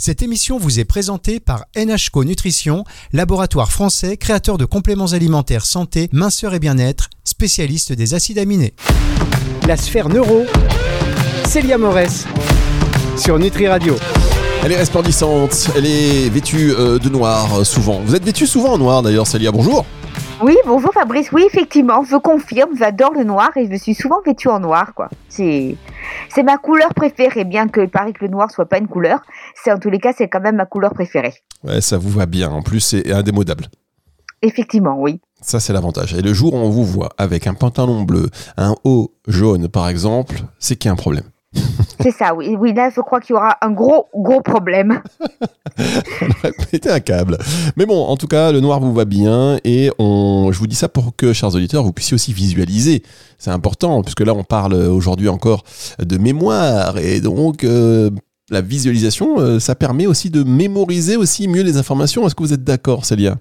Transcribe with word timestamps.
Cette 0.00 0.22
émission 0.22 0.58
vous 0.58 0.78
est 0.78 0.84
présentée 0.84 1.40
par 1.40 1.64
NHCO 1.76 2.22
Nutrition, 2.22 2.84
laboratoire 3.12 3.72
français 3.72 4.16
créateur 4.16 4.56
de 4.56 4.64
compléments 4.64 5.06
alimentaires 5.12 5.66
santé, 5.66 6.08
minceur 6.12 6.54
et 6.54 6.60
bien-être, 6.60 7.10
spécialiste 7.24 7.92
des 7.92 8.14
acides 8.14 8.38
aminés. 8.38 8.74
La 9.66 9.76
sphère 9.76 10.08
neuro, 10.08 10.44
Célia 11.48 11.78
Morès, 11.78 12.26
sur 13.16 13.40
Nutri 13.40 13.66
Radio. 13.66 13.96
Elle 14.62 14.70
est 14.70 14.76
resplendissante, 14.76 15.68
elle 15.74 15.86
est 15.86 16.28
vêtue 16.28 16.70
euh, 16.70 17.00
de 17.00 17.08
noir 17.08 17.58
euh, 17.58 17.64
souvent. 17.64 18.00
Vous 18.04 18.14
êtes 18.14 18.24
vêtue 18.24 18.46
souvent 18.46 18.74
en 18.74 18.78
noir 18.78 19.02
d'ailleurs, 19.02 19.26
Célia, 19.26 19.50
bonjour. 19.50 19.84
Oui, 20.40 20.56
bonjour 20.64 20.92
Fabrice. 20.92 21.32
Oui, 21.32 21.42
effectivement, 21.46 22.04
je 22.04 22.14
confirme, 22.14 22.70
j'adore 22.78 23.12
le 23.12 23.24
noir 23.24 23.50
et 23.56 23.68
je 23.68 23.76
suis 23.76 23.94
souvent 23.94 24.20
vêtue 24.24 24.46
en 24.48 24.60
noir, 24.60 24.94
quoi. 24.94 25.08
C'est, 25.28 25.74
c'est 26.28 26.44
ma 26.44 26.58
couleur 26.58 26.94
préférée, 26.94 27.44
bien 27.44 27.66
que 27.66 27.80
il 27.80 27.88
paraît 27.88 28.12
que 28.12 28.24
le 28.24 28.30
noir 28.30 28.48
soit 28.48 28.66
pas 28.66 28.78
une 28.78 28.86
couleur. 28.86 29.20
C'est 29.56 29.72
en 29.72 29.80
tous 29.80 29.90
les 29.90 29.98
cas, 29.98 30.12
c'est 30.16 30.28
quand 30.28 30.40
même 30.40 30.56
ma 30.56 30.66
couleur 30.66 30.94
préférée. 30.94 31.34
Ouais, 31.64 31.80
ça 31.80 31.98
vous 31.98 32.10
va 32.10 32.26
bien. 32.26 32.50
En 32.50 32.62
plus, 32.62 32.78
c'est 32.78 33.10
indémodable. 33.12 33.66
Effectivement, 34.42 34.96
oui. 35.00 35.20
Ça, 35.40 35.58
c'est 35.58 35.72
l'avantage. 35.72 36.14
Et 36.14 36.22
le 36.22 36.32
jour 36.32 36.54
où 36.54 36.58
on 36.58 36.70
vous 36.70 36.84
voit 36.84 37.10
avec 37.18 37.48
un 37.48 37.54
pantalon 37.54 38.02
bleu, 38.02 38.28
un 38.56 38.76
haut 38.84 39.12
jaune, 39.26 39.68
par 39.68 39.88
exemple, 39.88 40.42
c'est 40.60 40.76
qu'il 40.76 40.88
y 40.88 40.90
a 40.90 40.92
un 40.92 40.96
problème. 40.96 41.24
C'est 42.00 42.10
ça, 42.12 42.34
oui. 42.34 42.56
Oui, 42.58 42.72
là, 42.72 42.90
je 42.94 43.00
crois 43.00 43.20
qu'il 43.20 43.34
y 43.34 43.36
aura 43.36 43.56
un 43.60 43.70
gros, 43.70 44.08
gros 44.14 44.40
problème. 44.40 45.00
on 45.78 46.30
aurait 46.30 46.52
pété 46.70 46.90
un 46.90 47.00
câble. 47.00 47.38
Mais 47.76 47.86
bon, 47.86 48.04
en 48.04 48.16
tout 48.16 48.26
cas, 48.26 48.52
le 48.52 48.60
noir 48.60 48.80
vous 48.80 48.92
va 48.92 49.04
bien 49.04 49.58
et 49.64 49.90
on, 49.98 50.50
je 50.52 50.58
vous 50.58 50.66
dis 50.66 50.76
ça 50.76 50.88
pour 50.88 51.16
que, 51.16 51.32
chers 51.32 51.54
auditeurs, 51.54 51.82
vous 51.82 51.92
puissiez 51.92 52.14
aussi 52.14 52.32
visualiser. 52.32 53.02
C'est 53.38 53.50
important, 53.50 54.02
puisque 54.02 54.20
là, 54.20 54.34
on 54.34 54.44
parle 54.44 54.74
aujourd'hui 54.74 55.28
encore 55.28 55.64
de 55.98 56.18
mémoire 56.18 56.98
et 56.98 57.20
donc 57.20 57.64
euh, 57.64 58.10
la 58.50 58.60
visualisation, 58.60 59.40
euh, 59.40 59.58
ça 59.58 59.74
permet 59.74 60.06
aussi 60.06 60.30
de 60.30 60.42
mémoriser 60.42 61.16
aussi 61.16 61.48
mieux 61.48 61.62
les 61.62 61.76
informations. 61.76 62.26
Est-ce 62.26 62.34
que 62.34 62.42
vous 62.42 62.52
êtes 62.52 62.64
d'accord, 62.64 63.04
Célia? 63.04 63.36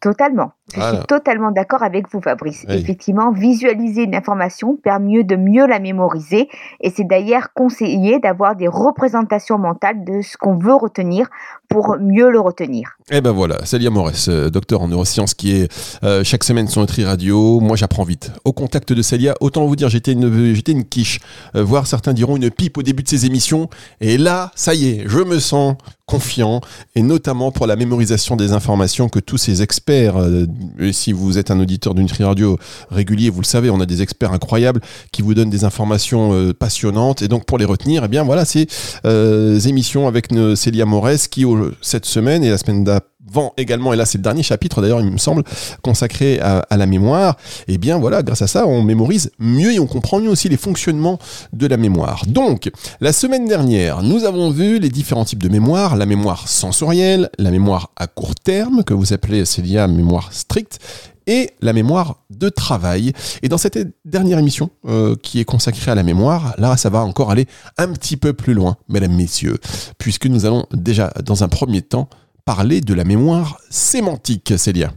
Totalement. 0.00 0.52
Je 0.72 0.80
Voilà. 0.80 0.98
suis 0.98 1.06
totalement 1.06 1.50
d'accord 1.50 1.82
avec 1.82 2.06
vous, 2.10 2.22
Fabrice. 2.22 2.64
Oui. 2.68 2.76
Effectivement, 2.76 3.30
visualiser 3.32 4.04
une 4.04 4.14
information 4.14 4.76
permet 4.82 5.22
de 5.22 5.36
mieux 5.36 5.66
la 5.66 5.78
mémoriser 5.78 6.48
et 6.80 6.90
c'est 6.90 7.04
d'ailleurs 7.06 7.48
conseillé 7.54 8.18
d'avoir 8.18 8.56
des 8.56 8.66
représentations 8.66 9.58
mentales 9.58 10.04
de 10.04 10.22
ce 10.22 10.36
qu'on 10.38 10.56
veut 10.56 10.74
retenir 10.74 11.28
pour 11.68 11.96
mieux 12.00 12.30
le 12.30 12.40
retenir. 12.40 12.96
Eh 13.10 13.20
ben 13.20 13.32
voilà, 13.32 13.64
Célia 13.66 13.90
Morès, 13.90 14.28
euh, 14.28 14.48
docteur 14.48 14.80
en 14.80 14.88
neurosciences 14.88 15.34
qui 15.34 15.54
est 15.54 15.72
euh, 16.02 16.24
chaque 16.24 16.44
semaine 16.44 16.66
sur 16.68 16.80
Nutri 16.80 17.04
Radio. 17.04 17.60
Moi, 17.60 17.76
j'apprends 17.76 18.04
vite. 18.04 18.32
Au 18.44 18.52
contact 18.52 18.92
de 18.92 19.02
Célia, 19.02 19.34
autant 19.40 19.66
vous 19.66 19.76
dire, 19.76 19.88
j'étais 19.90 20.12
une, 20.12 20.54
j'étais 20.54 20.72
une 20.72 20.84
quiche, 20.84 21.20
euh, 21.56 21.62
voire 21.62 21.86
certains 21.86 22.14
diront 22.14 22.36
une 22.36 22.50
pipe 22.50 22.78
au 22.78 22.82
début 22.82 23.02
de 23.02 23.08
ces 23.08 23.26
émissions. 23.26 23.68
Et 24.00 24.16
là, 24.16 24.50
ça 24.54 24.74
y 24.74 24.88
est, 24.88 25.02
je 25.06 25.18
me 25.18 25.38
sens 25.38 25.74
confiant, 26.06 26.60
et 26.94 27.02
notamment 27.02 27.50
pour 27.50 27.66
la 27.66 27.76
mémorisation 27.76 28.36
des 28.36 28.52
informations 28.52 29.08
que 29.08 29.18
tous 29.18 29.38
ces 29.38 29.62
experts, 29.62 30.18
euh, 30.18 30.44
et 30.78 30.92
si 30.92 31.12
vous 31.12 31.38
êtes 31.38 31.50
un 31.50 31.60
auditeur 31.60 31.94
de 31.94 32.02
Nutri 32.02 32.24
Radio 32.24 32.58
régulier, 32.90 33.30
vous 33.30 33.40
le 33.40 33.46
savez, 33.46 33.70
on 33.70 33.80
a 33.80 33.86
des 33.86 34.02
experts 34.02 34.32
incroyables 34.32 34.80
qui 35.12 35.22
vous 35.22 35.34
donnent 35.34 35.50
des 35.50 35.64
informations 35.64 36.32
euh, 36.32 36.52
passionnantes. 36.52 37.22
Et 37.22 37.28
donc, 37.28 37.44
pour 37.44 37.58
les 37.58 37.64
retenir, 37.64 38.04
eh 38.04 38.08
bien 38.08 38.24
voilà, 38.24 38.44
ces 38.44 38.66
euh, 39.04 39.58
émissions 39.60 40.06
avec 40.08 40.32
euh, 40.32 40.56
Célia 40.56 40.86
Morès 40.86 41.28
qui, 41.28 41.44
cette 41.80 42.06
semaine 42.06 42.44
et 42.44 42.50
la 42.50 42.58
semaine 42.58 42.84
d'avant 43.26 43.52
également, 43.56 43.92
et 43.92 43.96
là 43.96 44.04
c'est 44.04 44.18
le 44.18 44.22
dernier 44.22 44.42
chapitre 44.42 44.82
d'ailleurs, 44.82 45.00
il 45.00 45.10
me 45.10 45.18
semble, 45.18 45.44
consacré 45.82 46.40
à, 46.40 46.64
la 46.76 46.86
mémoire, 46.86 47.36
et 47.68 47.78
bien 47.78 47.98
voilà, 47.98 48.22
grâce 48.22 48.42
à 48.42 48.46
ça, 48.46 48.66
on 48.66 48.82
mémorise 48.82 49.30
mieux 49.38 49.72
et 49.72 49.80
on 49.80 49.86
comprend 49.86 50.20
mieux 50.20 50.30
aussi 50.30 50.48
les 50.48 50.56
fonctionnements 50.56 51.18
de 51.52 51.66
la 51.66 51.76
mémoire. 51.76 52.24
Donc, 52.26 52.70
la 53.00 53.12
semaine 53.12 53.46
dernière, 53.46 54.02
nous 54.02 54.24
avons 54.24 54.50
vu 54.50 54.78
les 54.78 54.88
différents 54.88 55.24
types 55.24 55.42
de 55.42 55.48
mémoire, 55.48 55.96
la 55.96 56.06
mémoire 56.06 56.48
sensorielle, 56.48 57.30
la 57.38 57.50
mémoire 57.50 57.90
à 57.96 58.06
court 58.06 58.34
terme, 58.34 58.84
que 58.84 58.94
vous 58.94 59.12
appelez 59.12 59.44
Célia 59.44 59.86
mémoire 59.86 60.32
stricte, 60.32 60.80
et 61.26 61.50
la 61.60 61.72
mémoire 61.72 62.16
de 62.30 62.48
travail. 62.48 63.12
Et 63.42 63.48
dans 63.48 63.58
cette 63.58 63.78
dernière 64.04 64.38
émission 64.38 64.70
euh, 64.86 65.16
qui 65.22 65.40
est 65.40 65.44
consacrée 65.44 65.90
à 65.90 65.94
la 65.94 66.02
mémoire, 66.02 66.54
là, 66.58 66.76
ça 66.76 66.90
va 66.90 67.00
encore 67.00 67.30
aller 67.30 67.46
un 67.78 67.88
petit 67.88 68.16
peu 68.16 68.32
plus 68.32 68.54
loin, 68.54 68.76
mesdames, 68.88 69.14
messieurs, 69.14 69.58
puisque 69.98 70.26
nous 70.26 70.46
allons 70.46 70.66
déjà, 70.72 71.12
dans 71.24 71.44
un 71.44 71.48
premier 71.48 71.82
temps, 71.82 72.08
parler 72.44 72.82
de 72.82 72.92
la 72.92 73.04
mémoire 73.04 73.58
sémantique, 73.70 74.52
Célia. 74.58 74.90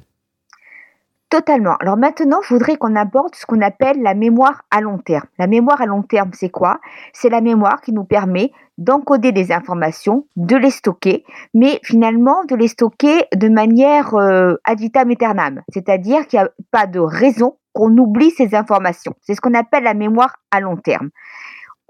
Totalement. 1.29 1.75
Alors 1.81 1.97
maintenant, 1.97 2.39
je 2.41 2.53
voudrais 2.53 2.77
qu'on 2.77 2.95
aborde 2.95 3.35
ce 3.35 3.45
qu'on 3.45 3.61
appelle 3.61 4.01
la 4.01 4.13
mémoire 4.13 4.63
à 4.71 4.79
long 4.79 4.97
terme. 4.97 5.25
La 5.37 5.47
mémoire 5.47 5.81
à 5.81 5.85
long 5.85 6.01
terme, 6.01 6.31
c'est 6.33 6.49
quoi? 6.49 6.79
C'est 7.13 7.29
la 7.29 7.41
mémoire 7.41 7.81
qui 7.81 7.91
nous 7.91 8.05
permet 8.05 8.51
d'encoder 8.77 9.33
des 9.33 9.51
informations, 9.51 10.25
de 10.37 10.55
les 10.55 10.71
stocker, 10.71 11.25
mais 11.53 11.79
finalement 11.83 12.45
de 12.45 12.55
les 12.55 12.69
stocker 12.69 13.25
de 13.35 13.49
manière 13.49 14.13
euh, 14.15 14.55
ad 14.63 14.79
vitam 14.79 15.09
aeternam. 15.09 15.61
C'est-à-dire 15.69 16.27
qu'il 16.27 16.39
n'y 16.39 16.45
a 16.45 16.51
pas 16.71 16.87
de 16.87 16.99
raison 16.99 17.57
qu'on 17.73 17.97
oublie 17.97 18.31
ces 18.31 18.55
informations. 18.55 19.13
C'est 19.21 19.35
ce 19.35 19.41
qu'on 19.41 19.53
appelle 19.53 19.83
la 19.83 19.93
mémoire 19.93 20.37
à 20.51 20.61
long 20.61 20.77
terme. 20.77 21.09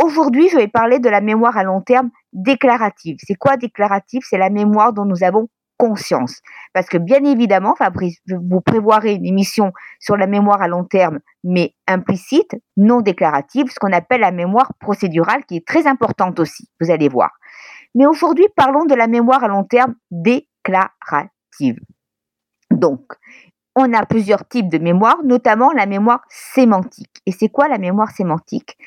Aujourd'hui, 0.03 0.47
je 0.49 0.57
vais 0.57 0.67
parler 0.67 0.99
de 0.99 1.09
la 1.09 1.21
mémoire 1.21 1.57
à 1.57 1.63
long 1.63 1.81
terme 1.81 2.09
déclarative. 2.37 3.17
C'est 3.19 3.35
quoi 3.35 3.57
déclarative? 3.57 4.21
C'est 4.23 4.37
la 4.37 4.49
mémoire 4.49 4.93
dont 4.93 5.05
nous 5.05 5.23
avons 5.23 5.49
conscience. 5.77 6.41
Parce 6.73 6.87
que 6.87 6.97
bien 6.97 7.23
évidemment, 7.23 7.75
Fabrice, 7.75 8.19
vous 8.27 8.61
prévoirai 8.61 9.13
une 9.13 9.25
émission 9.25 9.71
sur 9.99 10.17
la 10.17 10.27
mémoire 10.27 10.61
à 10.61 10.67
long 10.67 10.83
terme, 10.83 11.19
mais 11.43 11.73
implicite, 11.87 12.55
non 12.77 13.01
déclarative, 13.01 13.67
ce 13.69 13.79
qu'on 13.79 13.93
appelle 13.93 14.21
la 14.21 14.31
mémoire 14.31 14.73
procédurale, 14.79 15.45
qui 15.45 15.57
est 15.57 15.67
très 15.67 15.87
importante 15.87 16.39
aussi, 16.39 16.67
vous 16.81 16.91
allez 16.91 17.09
voir. 17.09 17.31
Mais 17.95 18.05
aujourd'hui, 18.05 18.47
parlons 18.55 18.85
de 18.85 18.95
la 18.95 19.07
mémoire 19.07 19.43
à 19.43 19.47
long 19.47 19.63
terme 19.63 19.95
déclarative. 20.11 21.79
Donc, 22.71 23.01
on 23.75 23.93
a 23.93 24.05
plusieurs 24.05 24.47
types 24.47 24.69
de 24.69 24.79
mémoire, 24.79 25.17
notamment 25.23 25.71
la 25.71 25.85
mémoire 25.85 26.21
sémantique. 26.29 27.21
Et 27.27 27.31
c'est 27.31 27.49
quoi 27.49 27.67
la 27.67 27.77
mémoire 27.77 28.09
sémantique? 28.11 28.77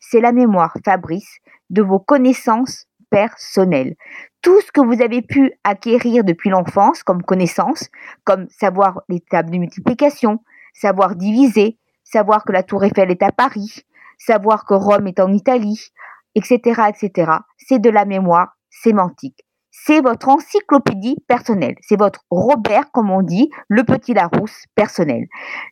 C'est 0.00 0.20
la 0.20 0.32
mémoire, 0.32 0.74
Fabrice, 0.84 1.38
de 1.70 1.82
vos 1.82 1.98
connaissances 1.98 2.87
personnelles 3.10 3.94
tout 4.42 4.60
ce 4.60 4.72
que 4.72 4.80
vous 4.80 5.02
avez 5.02 5.22
pu 5.22 5.52
acquérir 5.64 6.24
depuis 6.24 6.50
l'enfance 6.50 7.02
comme 7.02 7.22
connaissance, 7.22 7.88
comme 8.24 8.48
savoir 8.48 9.02
les 9.08 9.20
tables 9.20 9.50
de 9.50 9.58
multiplication, 9.58 10.40
savoir 10.74 11.16
diviser, 11.16 11.78
savoir 12.04 12.44
que 12.44 12.52
la 12.52 12.62
tour 12.62 12.84
Eiffel 12.84 13.10
est 13.10 13.22
à 13.22 13.32
Paris, 13.32 13.84
savoir 14.18 14.64
que 14.64 14.74
Rome 14.74 15.06
est 15.06 15.20
en 15.20 15.32
Italie, 15.32 15.90
etc., 16.34 16.82
etc. 16.88 17.32
C'est 17.58 17.80
de 17.80 17.90
la 17.90 18.04
mémoire 18.04 18.56
sémantique. 18.70 19.44
C'est 19.70 20.00
votre 20.00 20.28
encyclopédie 20.28 21.16
personnelle. 21.28 21.76
C'est 21.82 21.98
votre 21.98 22.20
Robert, 22.30 22.90
comme 22.92 23.10
on 23.10 23.22
dit, 23.22 23.48
le 23.68 23.84
petit 23.84 24.12
Larousse 24.12 24.64
personnel. 24.74 25.26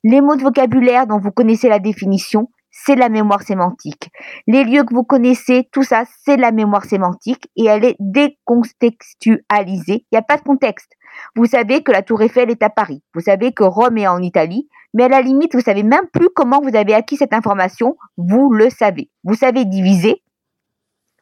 Les 0.05 0.21
mots 0.21 0.37
de 0.37 0.43
vocabulaire 0.43 1.07
dont 1.07 1.19
vous 1.19 1.33
connaissez 1.33 1.69
la 1.69 1.81
définition, 1.81 2.49
c'est 2.71 2.97
la 2.97 3.09
mémoire 3.09 3.43
sémantique. 3.43 4.11
Les 4.47 4.65
lieux 4.65 4.85
que 4.85 4.95
vous 4.95 5.05
connaissez, 5.05 5.69
tout 5.73 5.83
ça, 5.83 6.05
c'est 6.25 6.37
la 6.37 6.53
mémoire 6.53 6.85
sémantique 6.85 7.49
et 7.57 7.67
elle 7.67 7.85
est 7.85 7.97
décontextualisée. 7.99 10.07
Il 10.11 10.13
n'y 10.13 10.19
a 10.19 10.23
pas 10.23 10.37
de 10.37 10.43
contexte. 10.43 10.93
Vous 11.35 11.47
savez 11.47 11.83
que 11.83 11.93
la 11.93 12.03
Tour 12.03 12.23
Eiffel 12.23 12.51
est 12.51 12.63
à 12.63 12.71
Paris. 12.71 13.03
Vous 13.15 13.21
savez 13.21 13.53
que 13.53 13.65
Rome 13.65 13.99
est 13.99 14.07
en 14.07 14.21
Italie. 14.21 14.69
Mais 14.95 15.05
à 15.05 15.09
la 15.09 15.23
limite, 15.23 15.55
vous 15.55 15.61
savez 15.61 15.83
même 15.83 16.07
plus 16.13 16.29
comment 16.35 16.61
vous 16.61 16.77
avez 16.77 16.95
acquis 16.95 17.17
cette 17.17 17.35
information. 17.35 17.97
Vous 18.17 18.53
le 18.53 18.71
savez. 18.71 19.11
Vous 19.25 19.35
savez 19.35 19.65
diviser. 19.65 20.23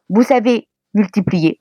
Vous 0.08 0.22
savez 0.22 0.68
multiplier. 0.92 1.60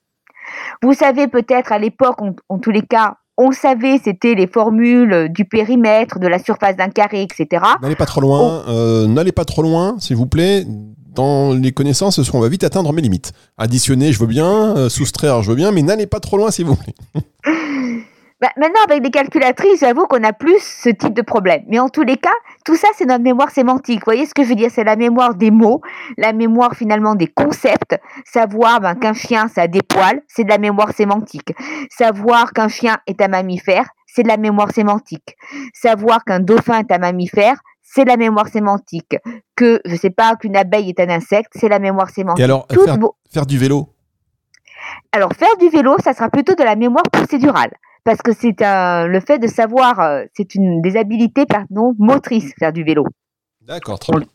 Vous 0.81 0.93
savez 0.93 1.27
peut-être 1.27 1.71
à 1.71 1.79
l'époque, 1.79 2.21
en, 2.21 2.35
en 2.49 2.59
tous 2.59 2.71
les 2.71 2.81
cas, 2.81 3.17
on 3.37 3.51
savait, 3.51 3.99
c'était 4.03 4.35
les 4.35 4.47
formules 4.47 5.29
du 5.29 5.45
périmètre, 5.45 6.19
de 6.19 6.27
la 6.27 6.39
surface 6.39 6.75
d'un 6.75 6.89
carré, 6.89 7.23
etc. 7.23 7.63
N'allez 7.81 7.95
pas 7.95 8.05
trop 8.05 8.21
loin, 8.21 8.63
euh, 8.67 9.07
n'allez 9.07 9.31
pas 9.31 9.45
trop 9.45 9.63
loin, 9.63 9.95
s'il 9.99 10.15
vous 10.15 10.27
plaît. 10.27 10.65
Dans 11.15 11.53
les 11.53 11.71
connaissances, 11.71 12.19
qu'on 12.31 12.39
va 12.39 12.49
vite 12.49 12.63
atteindre 12.63 12.91
mes 12.91 13.01
limites. 13.01 13.33
Additionner, 13.59 14.11
je 14.11 14.19
veux 14.19 14.25
bien, 14.25 14.75
euh, 14.75 14.89
soustraire, 14.89 15.43
je 15.43 15.51
veux 15.51 15.55
bien, 15.55 15.71
mais 15.71 15.83
n'allez 15.83 16.07
pas 16.07 16.19
trop 16.19 16.37
loin, 16.37 16.49
s'il 16.49 16.65
vous 16.65 16.75
plaît. 16.75 16.95
Bah, 18.43 18.49
maintenant, 18.57 18.81
avec 18.83 19.01
les 19.01 19.09
calculatrices, 19.09 19.79
j'avoue 19.79 20.05
qu'on 20.05 20.21
a 20.21 20.33
plus 20.33 20.59
ce 20.59 20.89
type 20.89 21.13
de 21.13 21.21
problème. 21.21 21.63
Mais 21.69 21.79
en 21.79 21.87
tous 21.87 22.03
les 22.03 22.17
cas, 22.17 22.33
tout 22.65 22.75
ça, 22.75 22.89
c'est 22.97 23.05
notre 23.05 23.23
mémoire 23.23 23.51
sémantique. 23.51 23.99
Vous 23.99 24.11
voyez 24.11 24.25
ce 24.25 24.33
que 24.33 24.43
je 24.43 24.49
veux 24.49 24.55
dire? 24.55 24.69
C'est 24.69 24.83
la 24.83 24.97
mémoire 24.97 25.35
des 25.35 25.49
mots, 25.49 25.79
la 26.17 26.33
mémoire 26.33 26.73
finalement 26.75 27.15
des 27.15 27.27
concepts. 27.27 27.97
Savoir 28.25 28.81
ben, 28.81 28.95
qu'un 28.95 29.13
chien, 29.13 29.47
ça 29.47 29.61
a 29.61 29.67
des 29.67 29.81
poils, 29.81 30.21
c'est 30.27 30.43
de 30.43 30.49
la 30.49 30.57
mémoire 30.57 30.91
sémantique. 30.91 31.55
Savoir 31.89 32.51
qu'un 32.51 32.67
chien 32.67 32.97
est 33.07 33.21
un 33.21 33.29
mammifère, 33.29 33.85
c'est 34.07 34.23
de 34.23 34.27
la 34.27 34.35
mémoire 34.35 34.73
sémantique. 34.73 35.37
Savoir 35.73 36.25
qu'un 36.25 36.41
dauphin 36.41 36.79
est 36.79 36.91
un 36.91 36.97
mammifère, 36.97 37.55
c'est 37.81 38.03
la 38.03 38.17
mémoire 38.17 38.49
sémantique. 38.49 39.15
Que, 39.55 39.79
je 39.85 39.95
sais 39.95 40.09
pas, 40.09 40.35
qu'une 40.35 40.57
abeille 40.57 40.89
est 40.89 40.99
un 40.99 41.09
insecte, 41.09 41.53
c'est 41.55 41.69
la 41.69 41.79
mémoire 41.79 42.09
sémantique. 42.09 42.41
Et 42.41 42.43
alors, 42.43 42.67
faire 43.31 43.45
du 43.45 43.57
vélo? 43.57 43.87
Alors, 45.13 45.31
faire 45.31 45.55
du 45.57 45.69
vélo, 45.69 45.95
ça 46.03 46.11
sera 46.11 46.27
plutôt 46.27 46.55
de 46.55 46.63
la 46.63 46.75
mémoire 46.75 47.05
procédurale. 47.09 47.71
Parce 48.03 48.21
que 48.21 48.33
c'est 48.33 48.61
un, 48.61 49.07
le 49.07 49.19
fait 49.19 49.39
de 49.39 49.47
savoir, 49.47 49.99
euh, 49.99 50.23
c'est 50.33 50.55
une 50.55 50.81
des 50.81 50.97
habilités, 50.97 51.45
pardon, 51.45 51.93
motrices, 51.97 52.53
faire 52.59 52.73
du 52.73 52.83
vélo. 52.83 53.05
D'accord, 53.61 53.99
très 53.99 54.17
bien. 54.17 54.27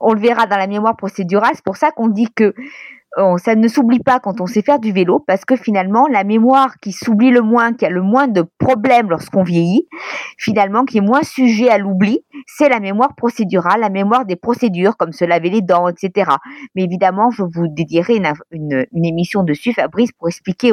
On 0.00 0.12
le 0.12 0.20
verra 0.20 0.46
dans 0.46 0.56
la 0.56 0.66
mémoire 0.66 0.96
procédurale. 0.96 1.52
C'est 1.54 1.64
pour 1.64 1.76
ça 1.76 1.90
qu'on 1.90 2.08
dit 2.08 2.28
que 2.34 2.54
ça 3.36 3.54
ne 3.54 3.68
s'oublie 3.68 4.00
pas 4.00 4.20
quand 4.20 4.40
on 4.40 4.46
sait 4.46 4.62
faire 4.62 4.78
du 4.78 4.92
vélo 4.92 5.20
parce 5.20 5.44
que 5.44 5.56
finalement, 5.56 6.06
la 6.06 6.24
mémoire 6.24 6.76
qui 6.80 6.92
s'oublie 6.92 7.30
le 7.30 7.42
moins, 7.42 7.74
qui 7.74 7.84
a 7.84 7.90
le 7.90 8.02
moins 8.02 8.26
de 8.26 8.44
problèmes 8.58 9.10
lorsqu'on 9.10 9.42
vieillit, 9.42 9.86
finalement, 10.38 10.84
qui 10.84 10.98
est 10.98 11.02
moins 11.02 11.22
sujet 11.22 11.68
à 11.68 11.78
l'oubli, 11.78 12.24
c'est 12.46 12.68
la 12.68 12.80
mémoire 12.80 13.14
procédurale, 13.14 13.80
la 13.80 13.90
mémoire 13.90 14.24
des 14.24 14.36
procédures 14.36 14.96
comme 14.96 15.12
se 15.12 15.24
laver 15.24 15.50
les 15.50 15.60
dents, 15.60 15.88
etc. 15.88 16.30
Mais 16.74 16.84
évidemment, 16.84 17.30
je 17.30 17.42
vous 17.42 17.68
dédierai 17.68 18.16
une, 18.50 18.86
une 18.92 19.04
émission 19.04 19.42
dessus, 19.42 19.74
Fabrice, 19.74 20.12
pour 20.12 20.28
expliquer 20.28 20.72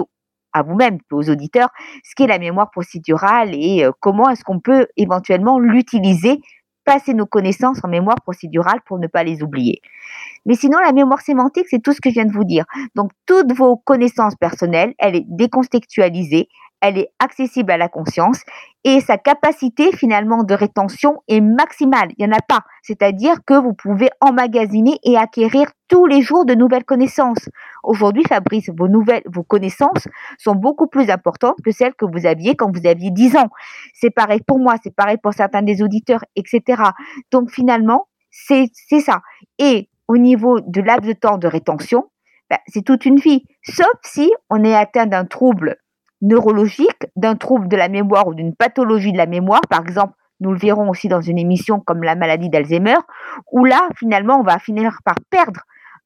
à 0.54 0.63
vous-même, 0.63 0.98
aux 1.12 1.30
auditeurs, 1.30 1.69
ce 2.04 2.16
qu'est 2.16 2.28
la 2.28 2.40
mémoire 2.40 2.72
procédurale 2.72 3.54
et 3.54 3.86
euh, 3.86 3.92
comment 4.00 4.30
est-ce 4.30 4.44
qu'on 4.44 4.60
peut 4.60 4.88
éventuellement 4.98 5.60
l'utiliser, 5.60 6.40
passer 6.86 7.13
nos 7.13 7.25
connaissances 7.25 7.80
en 7.84 7.88
mémoire 7.88 8.18
procédurale 8.24 8.80
pour 8.86 8.98
ne 8.98 9.07
pas 9.07 9.24
les 9.24 9.44
oublier. 9.44 9.81
Mais 10.46 10.56
sinon, 10.56 10.80
la 10.80 10.92
mémoire 10.92 11.22
sémantique, 11.22 11.68
c'est 11.69 11.81
tout 11.84 11.94
ce 11.94 12.01
que 12.01 12.10
je 12.10 12.16
viens 12.16 12.25
de 12.25 12.31
vous 12.31 12.46
dire. 12.46 12.66
Donc, 12.96 13.12
toutes 13.25 13.51
vos 13.54 13.78
connaissances 13.78 14.36
personnelles, 14.36 14.94
elle 14.98 15.16
est 15.16 15.25
décontextualisée, 15.28 16.48
elle 16.81 16.97
est 16.97 17.09
accessible 17.19 17.71
à 17.71 17.77
la 17.77 17.89
conscience 17.89 18.41
et 18.83 19.01
sa 19.01 19.17
capacité 19.17 19.91
finalement 19.91 20.43
de 20.43 20.53
rétention 20.53 21.21
est 21.27 21.41
maximale. 21.41 22.09
Il 22.17 22.25
n'y 22.25 22.33
en 22.33 22.37
a 22.37 22.41
pas. 22.41 22.61
C'est-à-dire 22.81 23.43
que 23.45 23.53
vous 23.53 23.73
pouvez 23.73 24.09
emmagasiner 24.21 24.97
et 25.03 25.17
acquérir 25.17 25.69
tous 25.89 26.05
les 26.05 26.21
jours 26.21 26.45
de 26.45 26.55
nouvelles 26.55 26.85
connaissances. 26.85 27.49
Aujourd'hui, 27.83 28.23
Fabrice, 28.27 28.69
vos 28.75 28.87
nouvelles, 28.87 29.23
vos 29.25 29.43
connaissances 29.43 30.07
sont 30.37 30.55
beaucoup 30.55 30.87
plus 30.87 31.09
importantes 31.09 31.57
que 31.63 31.71
celles 31.71 31.95
que 31.95 32.05
vous 32.05 32.25
aviez 32.25 32.55
quand 32.55 32.71
vous 32.71 32.87
aviez 32.87 33.11
10 33.11 33.35
ans. 33.35 33.49
C'est 33.93 34.11
pareil 34.11 34.41
pour 34.45 34.59
moi, 34.59 34.75
c'est 34.81 34.95
pareil 34.95 35.17
pour 35.21 35.33
certains 35.33 35.61
des 35.61 35.81
auditeurs, 35.81 36.23
etc. 36.35 36.81
Donc 37.31 37.51
finalement, 37.51 38.07
c'est 38.31 38.69
ça. 38.99 39.21
Et 39.57 39.89
au 40.07 40.17
niveau 40.17 40.61
de 40.61 40.81
laps 40.81 41.07
de 41.07 41.13
temps 41.13 41.37
de 41.37 41.47
rétention, 41.47 42.09
ben, 42.49 42.57
c'est 42.67 42.83
toute 42.83 43.05
une 43.05 43.17
vie. 43.17 43.43
Sauf 43.63 43.91
si 44.03 44.31
on 44.49 44.63
est 44.63 44.75
atteint 44.75 45.05
d'un 45.05 45.25
trouble 45.25 45.77
neurologique, 46.21 47.07
d'un 47.16 47.36
trouble 47.36 47.68
de 47.68 47.77
la 47.77 47.89
mémoire 47.89 48.27
ou 48.27 48.33
d'une 48.33 48.56
pathologie 48.56 49.12
de 49.12 49.18
la 49.18 49.25
mémoire, 49.25 49.62
par 49.69 49.81
exemple, 49.81 50.13
nous 50.42 50.51
le 50.51 50.57
verrons 50.57 50.89
aussi 50.89 51.07
dans 51.07 51.21
une 51.21 51.38
émission 51.38 51.80
comme 51.80 52.04
la 52.04 52.16
maladie 52.16 52.50
d'Alzheimer, 52.50 52.98
où 53.51 53.66
là, 53.66 53.89
finalement, 53.98 54.39
on 54.39 54.44
va 54.44 54.57
finir 54.60 55.00
par 55.04 55.16
perdre 55.30 55.62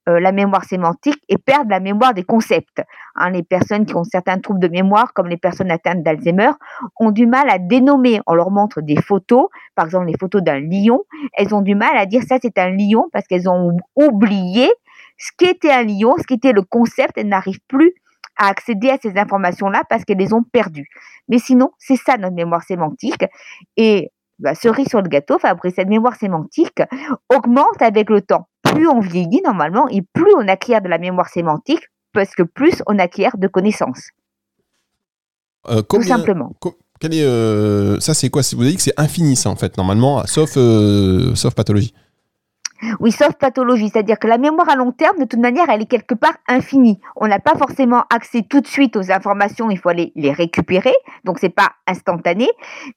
euh, 0.09 0.19
la 0.19 0.33
mémoire 0.33 0.65
sémantique 0.65 1.21
et 1.29 1.37
perdre 1.37 1.69
la 1.69 1.79
mémoire 1.79 2.13
des 2.13 2.23
concepts. 2.23 2.83
Hein, 3.15 3.29
les 3.29 3.43
personnes 3.43 3.85
qui 3.85 3.95
ont 3.95 4.03
certains 4.03 4.37
troubles 4.37 4.59
de 4.59 4.67
mémoire, 4.67 5.13
comme 5.13 5.27
les 5.27 5.37
personnes 5.37 5.71
atteintes 5.71 6.03
d'Alzheimer, 6.03 6.51
ont 6.99 7.11
du 7.11 7.25
mal 7.25 7.49
à 7.49 7.57
dénommer. 7.57 8.19
On 8.27 8.33
leur 8.33 8.51
montre 8.51 8.81
des 8.81 9.01
photos, 9.01 9.47
par 9.75 9.85
exemple 9.85 10.07
les 10.07 10.17
photos 10.19 10.43
d'un 10.43 10.59
lion, 10.59 11.03
elles 11.33 11.55
ont 11.55 11.61
du 11.61 11.75
mal 11.75 11.95
à 11.95 12.05
dire 12.05 12.21
ça 12.27 12.35
c'est 12.41 12.57
un 12.57 12.69
lion 12.71 13.07
parce 13.13 13.27
qu'elles 13.27 13.47
ont 13.47 13.77
oublié 13.95 14.69
ce 15.17 15.31
qu'était 15.37 15.71
un 15.71 15.83
lion, 15.83 16.15
ce 16.17 16.23
qu'était 16.23 16.51
le 16.51 16.63
concept, 16.63 17.13
elles 17.15 17.29
n'arrivent 17.29 17.63
plus 17.69 17.93
à 18.37 18.47
accéder 18.47 18.89
à 18.89 18.97
ces 19.01 19.17
informations-là 19.17 19.83
parce 19.89 20.05
qu'elles 20.05 20.17
les 20.17 20.33
ont 20.33 20.43
perdues. 20.43 20.89
Mais 21.27 21.39
sinon, 21.39 21.71
c'est 21.77 21.95
ça 21.95 22.17
notre 22.17 22.35
mémoire 22.35 22.63
sémantique. 22.63 23.25
Et 23.77 24.11
bah, 24.39 24.55
cerise 24.55 24.87
sur 24.87 25.01
le 25.01 25.09
gâteau, 25.09 25.39
Fabrice, 25.39 25.75
cette 25.75 25.87
mémoire 25.87 26.15
sémantique 26.15 26.81
augmente 27.29 27.81
avec 27.81 28.09
le 28.09 28.21
temps. 28.21 28.47
Plus 28.63 28.87
on 28.87 28.99
vieillit 28.99 29.41
normalement 29.43 29.87
et 29.89 30.01
plus 30.13 30.33
on 30.35 30.47
acquiert 30.47 30.81
de 30.81 30.89
la 30.89 30.97
mémoire 30.97 31.29
sémantique 31.29 31.87
parce 32.13 32.35
que 32.35 32.43
plus 32.43 32.81
on 32.87 32.99
acquiert 32.99 33.37
de 33.37 33.47
connaissances. 33.47 34.09
Euh, 35.69 35.81
Tout 35.81 36.01
simplement. 36.01 36.53
Quel 36.99 37.13
est, 37.13 37.23
euh, 37.23 37.99
ça, 37.99 38.13
c'est 38.13 38.29
quoi? 38.29 38.41
Vous 38.53 38.61
avez 38.61 38.71
dit 38.71 38.77
que 38.77 38.81
c'est 38.81 38.99
infini, 38.99 39.35
ça, 39.35 39.49
en 39.49 39.55
fait, 39.55 39.77
normalement, 39.77 40.25
sauf, 40.25 40.53
euh, 40.57 41.35
sauf 41.35 41.53
pathologie. 41.53 41.93
Oui, 42.99 43.11
sauf 43.11 43.33
pathologie, 43.33 43.89
c'est-à-dire 43.89 44.19
que 44.19 44.27
la 44.27 44.37
mémoire 44.37 44.69
à 44.69 44.75
long 44.75 44.91
terme, 44.91 45.17
de 45.19 45.25
toute 45.25 45.39
manière, 45.39 45.69
elle 45.69 45.81
est 45.81 45.87
quelque 45.87 46.13
part 46.15 46.35
infinie. 46.47 46.99
On 47.15 47.27
n'a 47.27 47.39
pas 47.39 47.55
forcément 47.55 48.03
accès 48.13 48.43
tout 48.47 48.61
de 48.61 48.67
suite 48.67 48.95
aux 48.95 49.11
informations, 49.11 49.69
il 49.69 49.77
faut 49.77 49.89
aller 49.89 50.11
les 50.15 50.31
récupérer, 50.31 50.93
donc 51.23 51.39
c'est 51.39 51.49
pas 51.49 51.71
instantané, 51.87 52.49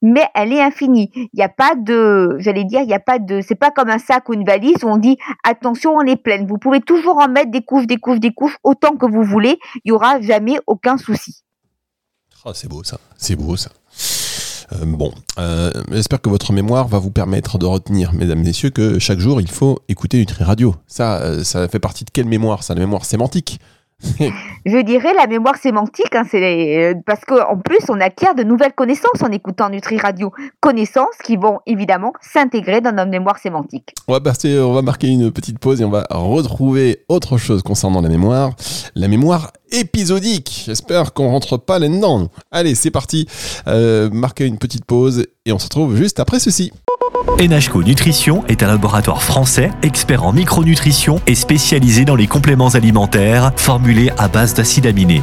mais 0.03 0.25
elle 0.35 0.53
est 0.53 0.63
infinie. 0.63 1.11
Il 1.15 1.29
n'y 1.35 1.43
a 1.43 1.49
pas 1.49 1.75
de, 1.77 2.37
j'allais 2.39 2.65
dire, 2.65 2.81
il 2.81 2.87
n'y 2.87 2.95
a 2.95 3.01
pas 3.01 3.19
de, 3.19 3.41
c'est 3.41 3.55
pas 3.55 3.71
comme 3.71 3.91
un 3.91 3.99
sac 3.99 4.29
ou 4.29 4.35
une 4.35 4.45
valise 4.45 4.85
où 4.85 4.89
on 4.89 4.97
dit 4.97 5.19
attention, 5.45 5.95
on 5.95 6.03
est 6.03 6.17
pleine. 6.17 6.47
Vous 6.47 6.59
pouvez 6.59 6.81
toujours 6.81 7.19
en 7.19 7.29
mettre 7.29 7.51
des 7.51 7.63
couches, 7.63 7.87
des 7.87 7.99
couches, 7.99 8.21
des 8.21 8.33
couches, 8.33 8.57
autant 8.65 8.97
que 8.97 9.07
vous 9.07 9.23
voulez, 9.23 9.59
il 9.85 9.91
n'y 9.91 9.93
aura 9.93 10.21
jamais 10.21 10.59
aucun 10.67 10.97
souci. 10.97 11.43
Oh, 12.45 12.53
c'est 12.55 12.69
beau 12.69 12.85
ça, 12.85 12.99
c'est 13.17 13.35
beau 13.35 13.57
ça. 13.57 13.71
Euh, 14.73 14.85
bon, 14.85 15.13
euh, 15.39 15.71
j'espère 15.91 16.21
que 16.21 16.29
votre 16.29 16.53
mémoire 16.53 16.89
va 16.89 16.99
vous 16.99 17.11
permettre 17.11 17.59
de 17.59 17.67
retenir, 17.67 18.13
mesdames, 18.13 18.41
messieurs, 18.41 18.71
que 18.71 18.99
chaque 18.99 19.19
jour, 19.19 19.41
il 19.41 19.51
faut 19.51 19.81
écouter 19.89 20.19
Nutri 20.19 20.45
Radio. 20.45 20.75
Ça, 20.87 21.21
euh, 21.23 21.45
ça 21.45 21.69
fait 21.69 21.79
partie 21.79 22.05
de 22.05 22.11
quelle 22.11 22.27
mémoire? 22.27 22.63
Ça, 22.63 22.75
la 22.75 22.81
mémoire 22.81 23.05
sémantique 23.05 23.61
je 24.67 24.83
dirais 24.83 25.15
la 25.15 25.27
mémoire 25.27 25.57
sémantique, 25.57 26.15
hein, 26.15 26.25
c'est 26.31 26.95
parce 27.07 27.25
qu'en 27.25 27.57
plus 27.57 27.79
on 27.89 27.99
acquiert 28.01 28.35
de 28.35 28.43
nouvelles 28.43 28.75
connaissances 28.75 29.23
en 29.23 29.31
écoutant 29.31 29.71
Nutri 29.71 29.99
Radio, 29.99 30.33
connaissances 30.61 31.17
qui 31.25 31.37
vont 31.37 31.61
évidemment 31.67 32.13
s'intégrer 32.21 32.83
dans 32.83 32.93
notre 32.93 33.11
mémoire 33.11 33.39
sémantique. 33.39 33.95
On 34.07 34.13
va, 34.13 34.21
passer, 34.21 34.59
on 34.61 34.75
va 34.75 34.83
marquer 34.83 35.09
une 35.09 35.33
petite 35.33 35.59
pause 35.59 35.81
et 35.81 35.85
on 35.85 35.91
va 35.91 36.07
retrouver 36.11 37.05
autre 37.09 37.39
chose 37.39 37.63
concernant 37.63 38.03
la 38.03 38.11
mémoire, 38.11 38.55
la 38.95 39.09
mémoire 39.09 39.53
épisodique. 39.73 40.65
J'espère 40.67 41.15
qu'on 41.15 41.31
rentre 41.31 41.57
pas 41.57 41.79
là-dedans. 41.79 42.29
Allez, 42.51 42.75
c'est 42.75 42.91
parti. 42.91 43.27
Euh, 43.67 44.11
marquez 44.13 44.47
une 44.47 44.59
petite 44.59 44.85
pause 44.85 45.27
et 45.47 45.53
on 45.53 45.59
se 45.59 45.65
retrouve 45.65 45.97
juste 45.97 46.21
après 46.21 46.39
ceci. 46.39 46.71
NHCO 47.39 47.83
Nutrition 47.83 48.45
est 48.49 48.63
un 48.63 48.67
laboratoire 48.67 49.23
français 49.23 49.71
expert 49.83 50.25
en 50.25 50.33
micronutrition 50.33 51.21
et 51.27 51.35
spécialisé 51.35 52.05
dans 52.05 52.15
les 52.15 52.27
compléments 52.27 52.71
alimentaires 52.71 53.53
formulés 53.57 54.11
à 54.19 54.29
base 54.29 54.55
d'acides 54.55 54.87
aminés. 54.87 55.23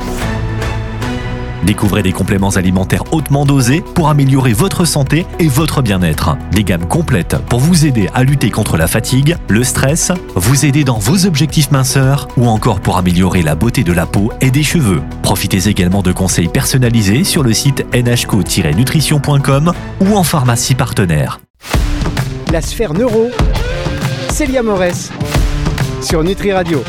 Découvrez 1.66 2.04
des 2.04 2.12
compléments 2.12 2.50
alimentaires 2.50 3.14
hautement 3.14 3.46
dosés 3.46 3.82
pour 3.96 4.10
améliorer 4.10 4.54
votre 4.54 4.86
santé 4.86 5.26
et 5.40 5.48
votre 5.48 5.82
bien-être. 5.82 6.38
Des 6.52 6.64
gammes 6.64 6.86
complètes 6.86 7.38
pour 7.50 7.60
vous 7.60 7.86
aider 7.86 8.10
à 8.14 8.24
lutter 8.24 8.52
contre 8.52 8.78
la 8.78 8.88
fatigue, 8.88 9.38
le 9.48 9.64
stress, 9.64 10.12
vous 10.36 10.66
aider 10.66 10.84
dans 10.84 11.00
vos 11.00 11.26
objectifs 11.26 11.72
minceurs 11.72 12.28
ou 12.38 12.48
encore 12.48 12.82
pour 12.82 12.98
améliorer 12.98 13.42
la 13.42 13.56
beauté 13.56 13.84
de 13.84 13.94
la 13.94 14.06
peau 14.06 14.32
et 14.42 14.52
des 14.52 14.64
cheveux. 14.64 15.02
Profitez 15.22 15.70
également 15.70 16.02
de 16.02 16.12
conseils 16.12 16.50
personnalisés 16.50 17.24
sur 17.24 17.44
le 17.44 17.54
site 17.54 17.86
nhco-nutrition.com 17.94 19.74
ou 20.02 20.16
en 20.16 20.24
pharmacie 20.24 20.76
partenaire. 20.76 21.43
La 22.54 22.62
sphère 22.62 22.94
neuro, 22.94 23.32
Célia 24.30 24.62
Morès 24.62 25.10
sur 26.04 26.24
Nutri 26.24 26.52
Radio. 26.52 26.84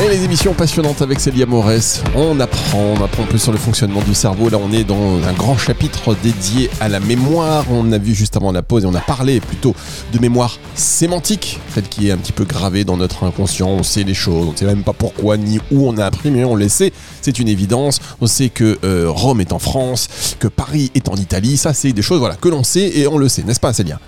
Et 0.00 0.08
les 0.08 0.22
émissions 0.22 0.54
passionnantes 0.54 1.02
avec 1.02 1.18
Célia 1.18 1.44
Morès, 1.44 2.04
on 2.14 2.38
apprend, 2.38 2.94
on 2.96 3.04
apprend 3.04 3.24
peu 3.24 3.36
sur 3.36 3.50
le 3.50 3.58
fonctionnement 3.58 4.00
du 4.00 4.14
cerveau. 4.14 4.48
Là, 4.48 4.56
on 4.62 4.70
est 4.70 4.84
dans 4.84 5.16
un 5.26 5.32
grand 5.32 5.58
chapitre 5.58 6.14
dédié 6.22 6.70
à 6.80 6.88
la 6.88 7.00
mémoire. 7.00 7.64
On 7.68 7.90
a 7.90 7.98
vu 7.98 8.14
juste 8.14 8.36
avant 8.36 8.52
la 8.52 8.62
pause 8.62 8.84
et 8.84 8.86
on 8.86 8.94
a 8.94 9.00
parlé 9.00 9.40
plutôt 9.40 9.74
de 10.12 10.20
mémoire 10.20 10.60
sémantique, 10.76 11.58
celle 11.74 11.88
qui 11.88 12.08
est 12.08 12.12
un 12.12 12.16
petit 12.16 12.30
peu 12.30 12.44
gravée 12.44 12.84
dans 12.84 12.96
notre 12.96 13.24
inconscient. 13.24 13.68
On 13.68 13.82
sait 13.82 14.04
les 14.04 14.14
choses, 14.14 14.46
on 14.46 14.52
ne 14.52 14.56
sait 14.56 14.66
même 14.66 14.84
pas 14.84 14.92
pourquoi 14.92 15.36
ni 15.36 15.58
où 15.72 15.88
on 15.88 15.98
a 15.98 16.06
appris, 16.06 16.30
mais 16.30 16.44
on 16.44 16.54
le 16.54 16.68
sait. 16.68 16.92
C'est 17.20 17.40
une 17.40 17.48
évidence. 17.48 17.98
On 18.20 18.28
sait 18.28 18.50
que 18.50 18.78
euh, 18.84 19.06
Rome 19.10 19.40
est 19.40 19.52
en 19.52 19.58
France, 19.58 20.36
que 20.38 20.46
Paris 20.46 20.92
est 20.94 21.08
en 21.08 21.16
Italie. 21.16 21.56
Ça, 21.56 21.74
c'est 21.74 21.92
des 21.92 22.02
choses 22.02 22.20
voilà, 22.20 22.36
que 22.36 22.48
l'on 22.48 22.62
sait 22.62 22.98
et 22.98 23.08
on 23.08 23.18
le 23.18 23.28
sait, 23.28 23.42
n'est-ce 23.42 23.60
pas, 23.60 23.72
Célia? 23.72 23.98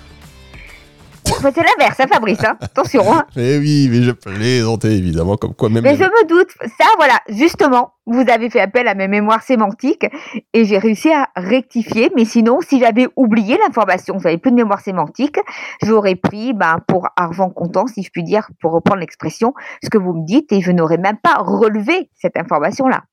C'est 1.43 1.63
l'inverse, 1.63 1.99
hein, 1.99 2.07
Fabrice. 2.09 2.45
Hein. 2.45 2.57
Attention. 2.61 3.13
Hein. 3.13 3.25
Mais 3.37 3.59
oui, 3.59 3.89
mais 3.91 4.03
je 4.03 4.13
plaisantais 4.13 4.97
évidemment, 4.97 5.37
comme 5.37 5.55
quoi 5.55 5.69
même. 5.69 5.83
Mais 5.83 5.97
je 5.97 6.05
me 6.05 6.27
doute. 6.27 6.51
Ça, 6.79 6.87
voilà, 6.97 7.21
justement, 7.29 7.93
vous 8.07 8.25
avez 8.29 8.51
fait 8.51 8.61
appel 8.61 8.89
à 8.89 8.95
mes 8.95 9.09
mémoires 9.09 9.43
sémantiques 9.43 10.07
et 10.53 10.65
j'ai 10.65 10.79
réussi 10.79 11.11
à 11.11 11.29
rectifier. 11.37 12.11
Mais 12.17 12.25
sinon, 12.25 12.61
si 12.61 12.81
j'avais 12.81 13.09
oublié 13.17 13.59
l'information, 13.67 14.17
vous 14.17 14.25
n'avez 14.25 14.39
plus 14.39 14.51
de 14.51 14.57
mémoire 14.57 14.81
sémantique, 14.81 15.37
j'aurais 15.83 16.17
pris, 16.17 16.53
ben, 16.53 16.79
pour 16.87 17.09
argent 17.17 17.51
comptant, 17.51 17.87
si 17.87 18.03
je 18.03 18.11
puis 18.11 18.23
dire, 18.23 18.49
pour 18.61 18.73
reprendre 18.73 19.01
l'expression, 19.01 19.55
ce 19.83 19.91
que 19.91 19.99
vous 19.99 20.13
me 20.13 20.27
dites 20.27 20.53
et 20.53 20.61
je 20.61 20.73
n'aurais 20.73 20.99
même 20.99 21.19
pas 21.23 21.37
relevé 21.39 22.11
cette 22.21 22.37
information-là. 22.37 23.05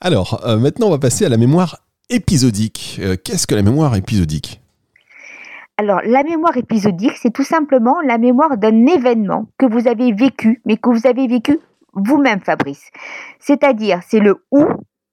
Alors, 0.00 0.42
euh, 0.46 0.58
maintenant, 0.58 0.88
on 0.88 0.90
va 0.90 0.98
passer 0.98 1.24
à 1.24 1.28
la 1.28 1.36
mémoire 1.36 1.78
épisodique. 2.10 3.00
Euh, 3.02 3.16
qu'est-ce 3.22 3.46
que 3.46 3.54
la 3.54 3.62
mémoire 3.62 3.96
épisodique? 3.96 4.61
Alors, 5.78 6.00
la 6.04 6.22
mémoire 6.22 6.56
épisodique, 6.56 7.16
c'est 7.16 7.32
tout 7.32 7.44
simplement 7.44 8.00
la 8.02 8.18
mémoire 8.18 8.56
d'un 8.58 8.86
événement 8.86 9.46
que 9.58 9.66
vous 9.66 9.88
avez 9.88 10.12
vécu, 10.12 10.60
mais 10.66 10.76
que 10.76 10.90
vous 10.90 11.06
avez 11.06 11.26
vécu 11.26 11.58
vous-même, 11.94 12.40
Fabrice. 12.40 12.90
C'est-à-dire, 13.38 14.00
c'est 14.06 14.20
le 14.20 14.44
où, 14.50 14.64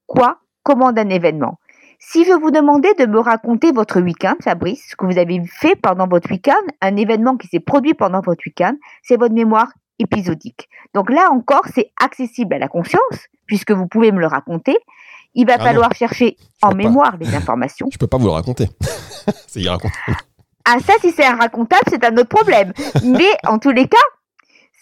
quoi, 0.06 0.38
comment 0.62 0.92
d'un 0.92 1.08
événement. 1.08 1.58
Si 1.98 2.24
je 2.24 2.32
vous 2.32 2.50
demandais 2.50 2.94
de 2.94 3.04
me 3.06 3.18
raconter 3.18 3.72
votre 3.72 4.00
week-end, 4.00 4.34
Fabrice, 4.42 4.86
ce 4.90 4.96
que 4.96 5.04
vous 5.04 5.18
avez 5.18 5.42
fait 5.44 5.76
pendant 5.76 6.08
votre 6.08 6.30
week-end, 6.30 6.62
un 6.80 6.96
événement 6.96 7.36
qui 7.36 7.46
s'est 7.48 7.60
produit 7.60 7.94
pendant 7.94 8.20
votre 8.20 8.42
week-end, 8.46 8.74
c'est 9.02 9.18
votre 9.18 9.34
mémoire 9.34 9.70
épisodique. 9.98 10.68
Donc 10.94 11.10
là 11.10 11.28
encore, 11.30 11.66
c'est 11.74 11.92
accessible 12.02 12.54
à 12.54 12.58
la 12.58 12.68
conscience, 12.68 13.28
puisque 13.46 13.72
vous 13.72 13.86
pouvez 13.86 14.12
me 14.12 14.20
le 14.20 14.26
raconter. 14.26 14.78
Il 15.34 15.46
va 15.46 15.56
ah 15.58 15.62
falloir 15.62 15.92
chercher 15.94 16.36
en 16.62 16.74
mémoire 16.74 17.16
les 17.20 17.34
informations. 17.34 17.86
Je 17.90 17.96
ne 17.96 18.00
peux 18.00 18.06
pas 18.06 18.16
vous 18.16 18.26
le 18.26 18.32
raconter. 18.32 18.68
c'est 19.46 19.60
irracontable. 19.60 20.16
Ah, 20.64 20.78
ça, 20.80 20.94
si 21.00 21.10
c'est 21.10 21.24
un 21.24 21.36
racontable, 21.36 21.82
c'est 21.88 22.04
un 22.04 22.16
autre 22.16 22.28
problème. 22.28 22.72
Mais 23.04 23.30
en 23.46 23.58
tous 23.58 23.70
les 23.70 23.88
cas, 23.88 23.98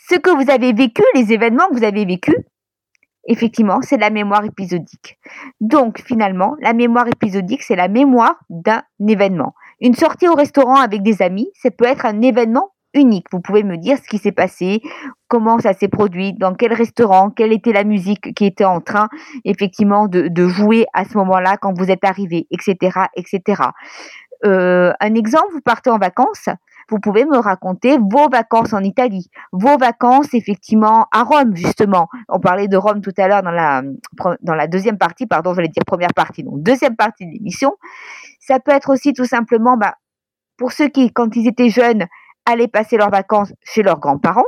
ce 0.09 0.17
que 0.17 0.31
vous 0.31 0.51
avez 0.51 0.73
vécu, 0.73 1.03
les 1.15 1.33
événements 1.33 1.69
que 1.69 1.77
vous 1.77 1.85
avez 1.85 2.05
vécus, 2.05 2.37
effectivement, 3.27 3.81
c'est 3.83 3.99
la 3.99 4.11
mémoire 4.11 4.45
épisodique. 4.45 5.19
Donc, 5.61 6.03
finalement, 6.05 6.57
la 6.61 6.73
mémoire 6.73 7.07
épisodique, 7.09 7.63
c'est 7.63 7.77
la 7.77 7.89
mémoire 7.89 8.37
d'un 8.49 8.83
événement. 9.07 9.55
Une 9.81 9.95
sortie 9.95 10.29
au 10.29 10.35
restaurant 10.35 10.77
avec 10.81 11.03
des 11.03 11.23
amis, 11.23 11.51
ça 11.55 11.71
peut 11.71 11.85
être 11.85 12.07
un 12.07 12.23
événement 12.23 12.73
unique. 12.95 13.27
Vous 13.31 13.41
pouvez 13.41 13.63
me 13.63 13.77
dire 13.77 13.99
ce 13.99 14.09
qui 14.09 14.19
s'est 14.19 14.33
passé, 14.33 14.81
comment 15.29 15.59
ça 15.59 15.75
s'est 15.75 15.89
produit, 15.89 16.33
dans 16.33 16.55
quel 16.55 16.73
restaurant, 16.73 17.31
quelle 17.31 17.53
était 17.53 17.73
la 17.73 17.85
musique 17.85 18.35
qui 18.35 18.47
était 18.47 18.65
en 18.65 18.81
train 18.81 19.09
effectivement 19.45 20.09
de, 20.09 20.49
jouer 20.49 20.87
à 20.95 21.05
ce 21.05 21.17
moment-là 21.19 21.59
quand 21.59 21.77
vous 21.77 21.91
êtes 21.91 22.05
arrivé, 22.05 22.47
etc., 22.51 23.01
etc. 23.15 23.63
Euh, 24.45 24.93
un 25.01 25.15
exemple, 25.15 25.53
vous 25.53 25.61
partez 25.61 25.91
en 25.91 25.99
vacances, 25.99 26.49
vous 26.91 27.01
pouvez 27.01 27.25
me 27.25 27.39
raconter 27.39 27.99
vos 27.99 28.29
vacances 28.29 28.73
en 28.73 28.81
Italie, 28.81 29.29
vos 29.53 29.77
vacances 29.77 30.33
effectivement 30.33 31.07
à 31.13 31.25
Rome 31.25 31.57
justement. 31.57 32.09
On 32.29 32.39
parlait 32.39 32.69
de 32.69 32.77
Rome 32.77 33.01
tout 33.01 33.13
à 33.19 33.29
l'heure 33.29 33.43
dans 33.43 34.55
la 34.55 34.67
deuxième 34.69 34.97
partie, 34.99 35.27
pardon, 35.27 35.55
j'allais 35.55 35.69
dire 35.69 35.85
première 35.87 36.15
partie, 36.15 36.45
donc 36.45 36.63
deuxième 36.63 36.97
partie 36.97 37.27
de 37.27 37.33
l'émission. 37.33 37.75
Ça 38.41 38.61
peut 38.61 38.73
être 38.73 38.91
aussi 38.91 39.13
tout 39.13 39.27
simplement, 39.27 39.77
bah, 39.77 39.95
pour 40.57 40.73
ceux 40.73 40.89
qui, 40.89 41.13
quand 41.13 41.37
ils 41.37 41.47
étaient 41.49 41.69
jeunes, 41.69 42.07
allaient 42.47 42.69
passer 42.69 42.97
leurs 42.97 43.11
vacances 43.11 43.53
chez 43.63 43.83
leurs 43.83 43.99
grands-parents. 44.01 44.47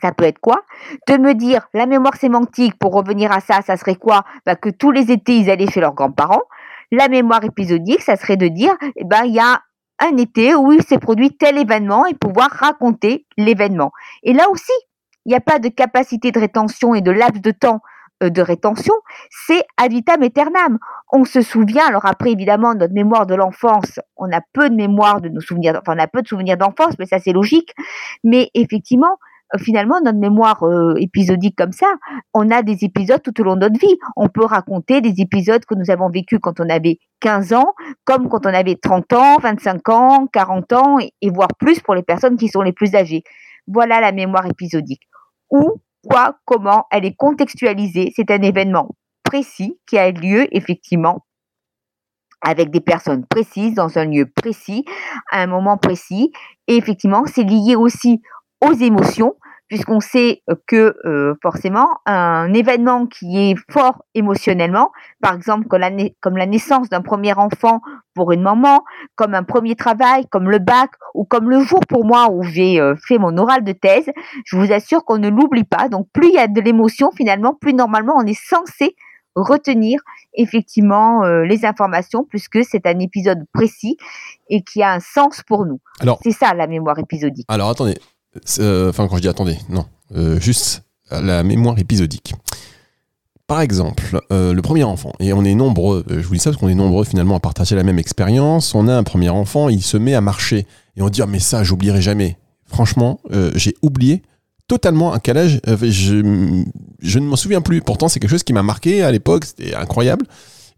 Ça 0.00 0.12
peut 0.12 0.24
être 0.24 0.38
quoi? 0.38 0.62
De 1.08 1.16
me 1.16 1.34
dire, 1.34 1.68
la 1.74 1.86
mémoire 1.86 2.16
sémantique, 2.16 2.78
pour 2.78 2.92
revenir 2.92 3.32
à 3.32 3.40
ça, 3.40 3.62
ça 3.62 3.76
serait 3.76 3.96
quoi? 3.96 4.24
Bah, 4.46 4.54
Que 4.54 4.68
tous 4.68 4.92
les 4.92 5.10
étés, 5.10 5.38
ils 5.38 5.50
allaient 5.50 5.70
chez 5.70 5.80
leurs 5.80 5.94
grands-parents. 5.94 6.42
La 6.90 7.08
mémoire 7.08 7.44
épisodique, 7.44 8.02
ça 8.02 8.16
serait 8.16 8.36
de 8.36 8.48
dire, 8.48 8.74
eh 8.96 9.04
ben, 9.04 9.24
il 9.24 9.34
y 9.34 9.40
a 9.40 9.62
un 10.00 10.16
été 10.16 10.54
où 10.54 10.72
il 10.72 10.82
s'est 10.82 10.98
produit 10.98 11.36
tel 11.36 11.58
événement 11.58 12.06
et 12.06 12.14
pouvoir 12.14 12.50
raconter 12.50 13.26
l'événement. 13.36 13.92
Et 14.22 14.32
là 14.32 14.48
aussi, 14.50 14.72
il 15.26 15.30
n'y 15.30 15.36
a 15.36 15.40
pas 15.40 15.58
de 15.58 15.68
capacité 15.68 16.30
de 16.30 16.38
rétention 16.38 16.94
et 16.94 17.00
de 17.00 17.10
laps 17.10 17.42
de 17.42 17.50
temps 17.50 17.80
euh, 18.22 18.30
de 18.30 18.42
rétention, 18.42 18.94
c'est 19.30 19.62
ad 19.76 19.92
vitam 19.92 20.22
aeternam. 20.22 20.78
On 21.12 21.24
se 21.24 21.40
souvient, 21.40 21.86
alors 21.86 22.04
après 22.04 22.32
évidemment 22.32 22.74
notre 22.74 22.92
mémoire 22.92 23.26
de 23.26 23.34
l'enfance, 23.34 24.00
on 24.16 24.32
a 24.32 24.40
peu 24.52 24.70
de 24.70 24.74
mémoire 24.74 25.20
de 25.20 25.28
nos 25.28 25.40
souvenirs, 25.40 25.78
enfin 25.80 25.94
on 25.96 26.02
a 26.02 26.08
peu 26.08 26.22
de 26.22 26.26
souvenirs 26.26 26.56
d'enfance, 26.56 26.94
mais 26.98 27.06
ça 27.06 27.18
c'est 27.20 27.32
logique. 27.32 27.72
Mais 28.24 28.50
effectivement, 28.54 29.18
finalement, 29.56 30.00
notre 30.04 30.18
mémoire 30.18 30.62
euh, 30.62 30.94
épisodique 30.96 31.56
comme 31.56 31.72
ça, 31.72 31.86
on 32.34 32.50
a 32.50 32.62
des 32.62 32.84
épisodes 32.84 33.22
tout 33.22 33.40
au 33.40 33.44
long 33.44 33.54
de 33.54 33.60
notre 33.60 33.80
vie. 33.80 33.96
On 34.16 34.28
peut 34.28 34.44
raconter 34.44 35.00
des 35.00 35.20
épisodes 35.20 35.64
que 35.64 35.74
nous 35.74 35.90
avons 35.90 36.10
vécus 36.10 36.38
quand 36.42 36.60
on 36.60 36.68
avait 36.68 36.98
15 37.20 37.52
ans, 37.54 37.74
comme 38.04 38.28
quand 38.28 38.46
on 38.46 38.54
avait 38.54 38.76
30 38.76 39.12
ans, 39.14 39.36
25 39.38 39.88
ans, 39.88 40.26
40 40.32 40.72
ans, 40.72 40.98
et, 40.98 41.12
et 41.22 41.30
voire 41.30 41.48
plus 41.58 41.80
pour 41.80 41.94
les 41.94 42.02
personnes 42.02 42.36
qui 42.36 42.48
sont 42.48 42.62
les 42.62 42.72
plus 42.72 42.94
âgées. 42.94 43.22
Voilà 43.66 44.00
la 44.00 44.12
mémoire 44.12 44.46
épisodique. 44.46 45.02
Où, 45.50 45.80
quoi, 46.08 46.38
comment, 46.44 46.86
elle 46.90 47.04
est 47.04 47.16
contextualisée. 47.16 48.12
C'est 48.14 48.30
un 48.30 48.42
événement 48.42 48.90
précis 49.24 49.78
qui 49.86 49.98
a 49.98 50.10
lieu 50.10 50.46
effectivement 50.56 51.24
avec 52.40 52.70
des 52.70 52.80
personnes 52.80 53.26
précises, 53.26 53.74
dans 53.74 53.98
un 53.98 54.04
lieu 54.04 54.26
précis, 54.26 54.84
à 55.30 55.42
un 55.42 55.46
moment 55.46 55.76
précis. 55.76 56.32
Et 56.66 56.76
effectivement, 56.76 57.24
c'est 57.26 57.42
lié 57.42 57.74
aussi 57.74 58.22
aux 58.60 58.72
émotions, 58.72 59.36
puisqu'on 59.68 60.00
sait 60.00 60.42
que 60.66 60.96
euh, 61.04 61.34
forcément 61.42 61.88
un 62.06 62.52
événement 62.54 63.06
qui 63.06 63.38
est 63.38 63.54
fort 63.70 64.02
émotionnellement, 64.14 64.90
par 65.20 65.34
exemple 65.34 65.68
comme 65.68 65.80
la, 65.80 65.90
comme 66.20 66.36
la 66.36 66.46
naissance 66.46 66.88
d'un 66.88 67.02
premier 67.02 67.34
enfant 67.34 67.80
pour 68.14 68.32
une 68.32 68.42
maman, 68.42 68.82
comme 69.14 69.34
un 69.34 69.42
premier 69.42 69.76
travail, 69.76 70.26
comme 70.30 70.50
le 70.50 70.58
bac, 70.58 70.90
ou 71.14 71.24
comme 71.24 71.50
le 71.50 71.60
jour 71.60 71.80
pour 71.88 72.04
moi 72.04 72.30
où 72.30 72.42
j'ai 72.42 72.80
euh, 72.80 72.94
fait 73.06 73.18
mon 73.18 73.36
oral 73.36 73.62
de 73.62 73.72
thèse, 73.72 74.10
je 74.44 74.56
vous 74.56 74.72
assure 74.72 75.04
qu'on 75.04 75.18
ne 75.18 75.28
l'oublie 75.28 75.64
pas. 75.64 75.88
Donc 75.88 76.08
plus 76.12 76.28
il 76.28 76.34
y 76.34 76.38
a 76.38 76.48
de 76.48 76.60
l'émotion, 76.60 77.10
finalement, 77.14 77.54
plus 77.54 77.74
normalement 77.74 78.14
on 78.16 78.26
est 78.26 78.40
censé 78.40 78.96
retenir 79.34 80.00
effectivement 80.34 81.24
euh, 81.24 81.44
les 81.44 81.64
informations 81.64 82.24
puisque 82.24 82.64
c'est 82.64 82.86
un 82.86 82.98
épisode 82.98 83.44
précis 83.52 83.96
et 84.48 84.62
qui 84.62 84.82
a 84.82 84.92
un 84.92 85.00
sens 85.00 85.42
pour 85.46 85.66
nous. 85.66 85.80
C'est 86.22 86.32
ça 86.32 86.54
la 86.54 86.66
mémoire 86.66 86.98
épisodique. 86.98 87.46
Alors 87.48 87.68
attendez, 87.68 87.92
euh, 87.92 88.17
enfin, 88.36 89.08
quand 89.08 89.16
je 89.16 89.22
dis 89.22 89.28
attendez, 89.28 89.58
non, 89.68 89.86
euh, 90.14 90.40
juste 90.40 90.82
la 91.10 91.42
mémoire 91.42 91.78
épisodique. 91.78 92.34
Par 93.46 93.62
exemple, 93.62 94.20
euh, 94.30 94.52
le 94.52 94.60
premier 94.60 94.84
enfant, 94.84 95.12
et 95.20 95.32
on 95.32 95.42
est 95.42 95.54
nombreux, 95.54 96.04
je 96.08 96.20
vous 96.20 96.34
dis 96.34 96.40
ça 96.40 96.50
parce 96.50 96.60
qu'on 96.60 96.68
est 96.68 96.74
nombreux 96.74 97.04
finalement 97.04 97.34
à 97.36 97.40
partager 97.40 97.74
la 97.74 97.82
même 97.82 97.98
expérience. 97.98 98.74
On 98.74 98.88
a 98.88 98.94
un 98.94 99.04
premier 99.04 99.30
enfant, 99.30 99.70
il 99.70 99.82
se 99.82 99.96
met 99.96 100.14
à 100.14 100.20
marcher, 100.20 100.66
et 100.96 101.02
on 101.02 101.08
dit, 101.08 101.22
ah, 101.22 101.26
mais 101.26 101.38
ça, 101.38 101.64
j'oublierai 101.64 102.02
jamais. 102.02 102.36
Franchement, 102.66 103.20
j'ai 103.54 103.74
oublié 103.80 104.22
totalement 104.66 105.14
un 105.14 105.18
calage. 105.18 105.62
je, 105.64 106.64
je 107.00 107.18
ne 107.18 107.26
m'en 107.26 107.36
souviens 107.36 107.62
plus. 107.62 107.80
Pourtant, 107.80 108.08
c'est 108.08 108.20
quelque 108.20 108.30
chose 108.30 108.42
qui 108.42 108.52
m'a 108.52 108.62
marqué 108.62 109.02
à 109.02 109.10
l'époque, 109.10 109.46
c'était 109.46 109.74
incroyable. 109.74 110.26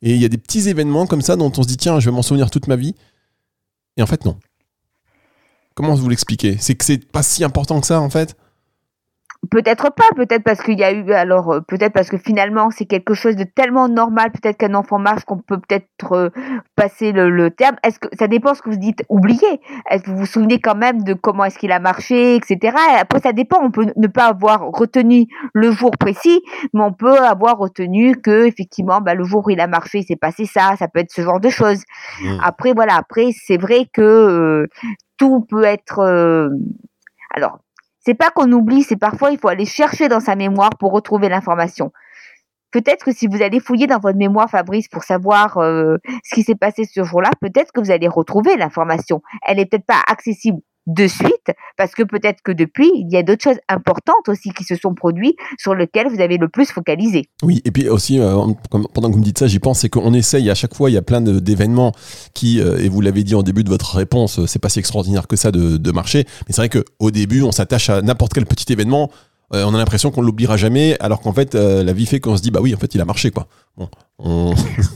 Et 0.02 0.14
il 0.14 0.20
y 0.20 0.24
a 0.24 0.28
des 0.28 0.38
petits 0.38 0.68
événements 0.68 1.06
comme 1.06 1.22
ça 1.22 1.36
dont 1.36 1.52
on 1.56 1.62
se 1.62 1.68
dit, 1.68 1.76
tiens, 1.76 2.00
je 2.00 2.08
vais 2.08 2.14
m'en 2.14 2.22
souvenir 2.22 2.50
toute 2.50 2.68
ma 2.68 2.76
vie. 2.76 2.94
Et 3.96 4.02
en 4.02 4.06
fait, 4.06 4.24
non. 4.24 4.36
Comment 5.80 5.94
vous 5.94 6.08
l'expliquez? 6.08 6.56
C'est 6.60 6.74
que 6.74 6.84
c'est 6.84 7.10
pas 7.10 7.22
si 7.22 7.42
important 7.44 7.80
que 7.80 7.86
ça 7.86 8.00
en 8.00 8.10
fait? 8.10 8.36
Peut-être 9.50 9.92
pas, 9.92 10.04
peut-être 10.14 10.44
parce 10.44 10.62
qu'il 10.62 10.78
y 10.78 10.84
a 10.84 10.92
eu, 10.92 11.10
alors 11.12 11.52
euh, 11.52 11.60
peut-être 11.60 11.92
parce 11.92 12.08
que 12.08 12.18
finalement 12.18 12.70
c'est 12.70 12.84
quelque 12.84 13.14
chose 13.14 13.34
de 13.34 13.42
tellement 13.42 13.88
normal, 13.88 14.30
peut-être 14.30 14.58
qu'un 14.58 14.74
enfant 14.74 15.00
marche 15.00 15.24
qu'on 15.24 15.38
peut 15.38 15.58
peut-être 15.58 16.12
euh, 16.12 16.30
passer 16.76 17.10
le, 17.10 17.50
terme. 17.50 17.74
Est-ce 17.82 17.98
que 17.98 18.06
ça 18.16 18.28
dépend 18.28 18.54
ce 18.54 18.62
que 18.62 18.70
vous 18.70 18.76
dites 18.76 19.02
oublier 19.08 19.60
Est-ce 19.90 20.04
que 20.04 20.10
vous 20.10 20.18
vous 20.18 20.26
souvenez 20.26 20.60
quand 20.60 20.76
même 20.76 21.02
de 21.02 21.14
comment 21.14 21.44
est-ce 21.44 21.58
qu'il 21.58 21.72
a 21.72 21.80
marché, 21.80 22.36
etc. 22.36 22.76
Après 23.00 23.18
ça 23.18 23.32
dépend, 23.32 23.58
on 23.60 23.72
peut 23.72 23.86
ne 23.96 24.06
pas 24.06 24.26
avoir 24.26 24.70
retenu 24.70 25.26
le 25.52 25.72
jour 25.72 25.90
précis, 25.98 26.42
mais 26.72 26.82
on 26.82 26.92
peut 26.92 27.18
avoir 27.18 27.58
retenu 27.58 28.14
que 28.16 28.46
effectivement 28.46 29.00
bah, 29.00 29.14
le 29.14 29.24
jour 29.24 29.44
où 29.46 29.50
il 29.50 29.60
a 29.60 29.66
marché, 29.66 29.98
il 29.98 30.04
s'est 30.04 30.14
passé 30.14 30.44
ça, 30.46 30.76
ça 30.78 30.86
peut 30.86 31.00
être 31.00 31.10
ce 31.10 31.22
genre 31.22 31.40
de 31.40 31.48
choses. 31.48 31.82
Mmh. 32.22 32.38
Après 32.44 32.72
voilà, 32.72 32.94
après 32.94 33.30
c'est 33.32 33.58
vrai 33.58 33.88
que 33.92 34.00
euh, 34.00 34.66
tout 35.18 35.44
peut 35.50 35.64
être 35.64 36.00
alors 37.34 37.58
c'est 38.00 38.14
pas 38.14 38.30
qu'on 38.30 38.50
oublie, 38.52 38.82
c'est 38.82 38.96
parfois 38.96 39.30
il 39.30 39.38
faut 39.38 39.48
aller 39.48 39.66
chercher 39.66 40.08
dans 40.08 40.20
sa 40.20 40.36
mémoire 40.36 40.70
pour 40.78 40.92
retrouver 40.92 41.28
l'information. 41.28 41.92
Peut-être 42.70 43.04
que 43.04 43.12
si 43.12 43.26
vous 43.26 43.42
allez 43.42 43.60
fouiller 43.60 43.86
dans 43.86 43.98
votre 43.98 44.16
mémoire, 44.16 44.48
Fabrice, 44.48 44.88
pour 44.88 45.02
savoir 45.02 45.58
euh, 45.58 45.96
ce 46.24 46.34
qui 46.34 46.42
s'est 46.42 46.54
passé 46.54 46.84
ce 46.84 47.02
jour-là, 47.02 47.30
peut-être 47.40 47.72
que 47.72 47.80
vous 47.80 47.90
allez 47.90 48.08
retrouver 48.08 48.56
l'information. 48.56 49.22
Elle 49.46 49.56
n'est 49.56 49.66
peut-être 49.66 49.86
pas 49.86 50.02
accessible 50.06 50.60
de 50.94 51.06
suite, 51.06 51.52
parce 51.76 51.92
que 51.92 52.02
peut-être 52.02 52.42
que 52.42 52.52
depuis, 52.52 52.90
il 52.94 53.10
y 53.10 53.16
a 53.16 53.22
d'autres 53.22 53.42
choses 53.42 53.60
importantes 53.68 54.28
aussi 54.28 54.50
qui 54.50 54.64
se 54.64 54.76
sont 54.76 54.94
produites 54.94 55.36
sur 55.58 55.74
lesquelles 55.74 56.08
vous 56.08 56.20
avez 56.20 56.36
le 56.36 56.48
plus 56.48 56.66
focalisé. 56.66 57.28
Oui, 57.42 57.62
et 57.64 57.70
puis 57.70 57.88
aussi, 57.88 58.18
euh, 58.18 58.34
pendant 58.70 59.08
que 59.08 59.14
vous 59.14 59.20
me 59.20 59.24
dites 59.24 59.38
ça, 59.38 59.46
j'y 59.46 59.58
pense, 59.58 59.80
c'est 59.80 59.88
qu'on 59.88 60.12
essaye 60.12 60.50
à 60.50 60.54
chaque 60.54 60.74
fois, 60.74 60.90
il 60.90 60.94
y 60.94 60.98
a 60.98 61.02
plein 61.02 61.20
d'événements 61.20 61.92
qui, 62.34 62.60
euh, 62.60 62.78
et 62.78 62.88
vous 62.88 63.00
l'avez 63.00 63.22
dit 63.22 63.34
en 63.34 63.42
début 63.42 63.64
de 63.64 63.68
votre 63.68 63.96
réponse, 63.96 64.40
euh, 64.40 64.46
c'est 64.46 64.58
pas 64.58 64.68
si 64.68 64.78
extraordinaire 64.78 65.26
que 65.26 65.36
ça 65.36 65.50
de, 65.50 65.90
marcher, 65.92 66.24
mais 66.46 66.54
c'est 66.54 66.62
vrai 66.62 66.68
qu'au 66.68 67.10
début, 67.10 67.42
on 67.42 67.50
s'attache 67.50 67.90
à 67.90 68.00
n'importe 68.00 68.32
quel 68.32 68.46
petit 68.46 68.72
événement, 68.72 69.10
on 69.52 69.74
a 69.74 69.78
l'impression 69.78 70.12
qu'on 70.12 70.22
l'oubliera 70.22 70.56
jamais, 70.56 70.96
alors 71.00 71.20
qu'en 71.20 71.32
fait, 71.32 71.56
la 71.56 71.92
vie 71.92 72.06
fait 72.06 72.20
qu'on 72.20 72.36
se 72.36 72.42
dit, 72.42 72.52
bah 72.52 72.60
oui, 72.62 72.72
en 72.72 72.78
fait, 72.78 72.94
il 72.94 73.00
a 73.00 73.04
marché, 73.04 73.32
quoi. 73.32 73.48
Bon, 73.76 73.88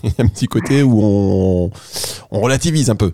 il 0.05 0.11
y 0.11 0.21
a 0.21 0.25
un 0.25 0.29
petit 0.29 0.47
côté 0.47 0.85
où 0.85 1.73
on 2.31 2.41
relativise 2.41 2.89
un 2.89 2.95
peu 2.95 3.11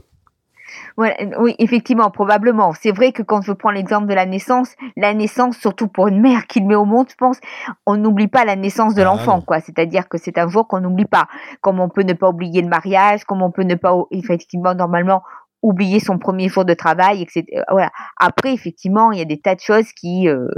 oui, 0.96 1.54
effectivement, 1.58 2.10
probablement. 2.10 2.72
C'est 2.72 2.92
vrai 2.92 3.12
que 3.12 3.22
quand 3.22 3.42
je 3.42 3.52
prends 3.52 3.70
l'exemple 3.70 4.06
de 4.06 4.14
la 4.14 4.26
naissance, 4.26 4.74
la 4.96 5.14
naissance, 5.14 5.56
surtout 5.56 5.88
pour 5.88 6.08
une 6.08 6.20
mère 6.20 6.46
qui 6.46 6.60
le 6.60 6.66
met 6.66 6.74
au 6.74 6.84
monde, 6.84 7.06
je 7.10 7.14
pense, 7.14 7.38
on 7.86 7.96
n'oublie 7.96 8.28
pas 8.28 8.44
la 8.44 8.56
naissance 8.56 8.94
de 8.94 9.02
ah 9.02 9.06
l'enfant, 9.06 9.40
quoi. 9.40 9.60
C'est-à-dire 9.60 10.08
que 10.08 10.18
c'est 10.18 10.38
un 10.38 10.48
jour 10.48 10.66
qu'on 10.68 10.80
n'oublie 10.80 11.06
pas. 11.06 11.28
Comme 11.60 11.80
on 11.80 11.88
peut 11.88 12.02
ne 12.02 12.12
pas 12.12 12.28
oublier 12.28 12.62
le 12.62 12.68
mariage, 12.68 13.24
comme 13.24 13.42
on 13.42 13.50
peut 13.50 13.62
ne 13.62 13.74
pas, 13.74 13.94
effectivement, 14.10 14.74
normalement, 14.74 15.22
oublier 15.62 16.00
son 16.00 16.18
premier 16.18 16.48
jour 16.48 16.64
de 16.64 16.74
travail, 16.74 17.22
etc. 17.22 17.44
Voilà. 17.70 17.90
Après, 18.18 18.52
effectivement, 18.52 19.12
il 19.12 19.18
y 19.18 19.22
a 19.22 19.26
des 19.26 19.40
tas 19.40 19.54
de 19.54 19.60
choses 19.60 19.92
qui 19.92 20.28
euh, 20.28 20.48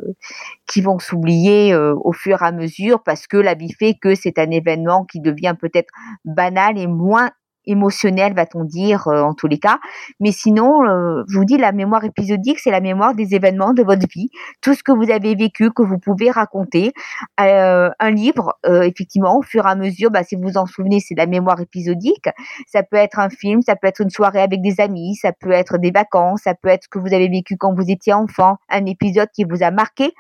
qui 0.67 0.81
vont 0.81 0.99
s'oublier 0.99 1.73
euh, 1.73 1.95
au 2.03 2.13
fur 2.13 2.43
et 2.43 2.47
à 2.47 2.53
mesure 2.53 3.03
parce 3.03 3.27
que 3.27 3.37
la 3.37 3.55
vie 3.55 3.73
fait 3.73 3.95
que 4.01 4.15
c'est 4.15 4.39
un 4.39 4.51
événement 4.51 5.05
qui 5.05 5.21
devient 5.21 5.55
peut-être 5.61 5.91
banal 6.25 6.79
et 6.79 6.87
moins 6.87 7.31
émotionnel, 7.67 8.35
va-t-on 8.35 8.65
dire, 8.65 9.09
euh, 9.09 9.23
en 9.23 9.35
tous 9.35 9.47
les 9.47 9.59
cas. 9.59 9.79
Mais 10.21 10.33
sinon, 10.33 10.85
euh, 10.85 11.23
je 11.29 11.39
vous 11.39 11.45
dis, 11.45 11.59
la 11.59 11.73
mémoire 11.73 12.05
épisodique, 12.05 12.59
c'est 12.59 12.71
la 12.71 12.81
mémoire 12.81 13.15
des 13.15 13.35
événements 13.35 13.73
de 13.73 13.83
votre 13.83 14.07
vie, 14.09 14.31
tout 14.61 14.75
ce 14.75 14.83
que 14.83 14.93
vous 14.93 15.11
avez 15.11 15.35
vécu, 15.35 15.71
que 15.71 15.83
vous 15.83 15.99
pouvez 15.99 16.31
raconter. 16.31 16.93
Euh, 17.41 17.91
un 17.99 18.11
livre, 18.11 18.59
effectivement, 18.65 19.39
au 19.39 19.43
fur 19.43 19.67
et 19.67 19.71
à 19.71 19.75
mesure, 19.75 20.11
bah, 20.11 20.23
si 20.23 20.37
vous 20.37 20.43
vous 20.43 20.57
en 20.57 20.67
souvenez, 20.67 21.01
c'est 21.01 21.15
la 21.15 21.27
mémoire 21.27 21.61
épisodique. 21.61 22.29
Ça 22.67 22.83
peut 22.83 22.97
être 22.97 23.19
un 23.19 23.31
film, 23.31 23.63
ça 23.63 23.77
peut 23.77 23.87
être 23.87 24.01
une 24.01 24.11
soirée 24.11 24.41
avec 24.41 24.61
des 24.61 24.81
amis, 24.81 25.15
ça 25.17 25.33
peut 25.33 25.53
être 25.53 25.79
des 25.79 25.91
vacances, 25.91 26.43
ça 26.43 26.55
peut 26.55 26.69
être 26.69 26.85
ce 26.85 26.89
que 26.89 26.99
vous 26.99 27.15
avez 27.15 27.29
vécu 27.29 27.57
quand 27.57 27.75
vous 27.75 27.91
étiez 27.91 28.13
enfant, 28.13 28.57
un 28.69 28.87
épisode 28.87 29.29
qui 29.35 29.45
vous 29.45 29.63
a 29.63 29.71
marqué. 29.71 30.13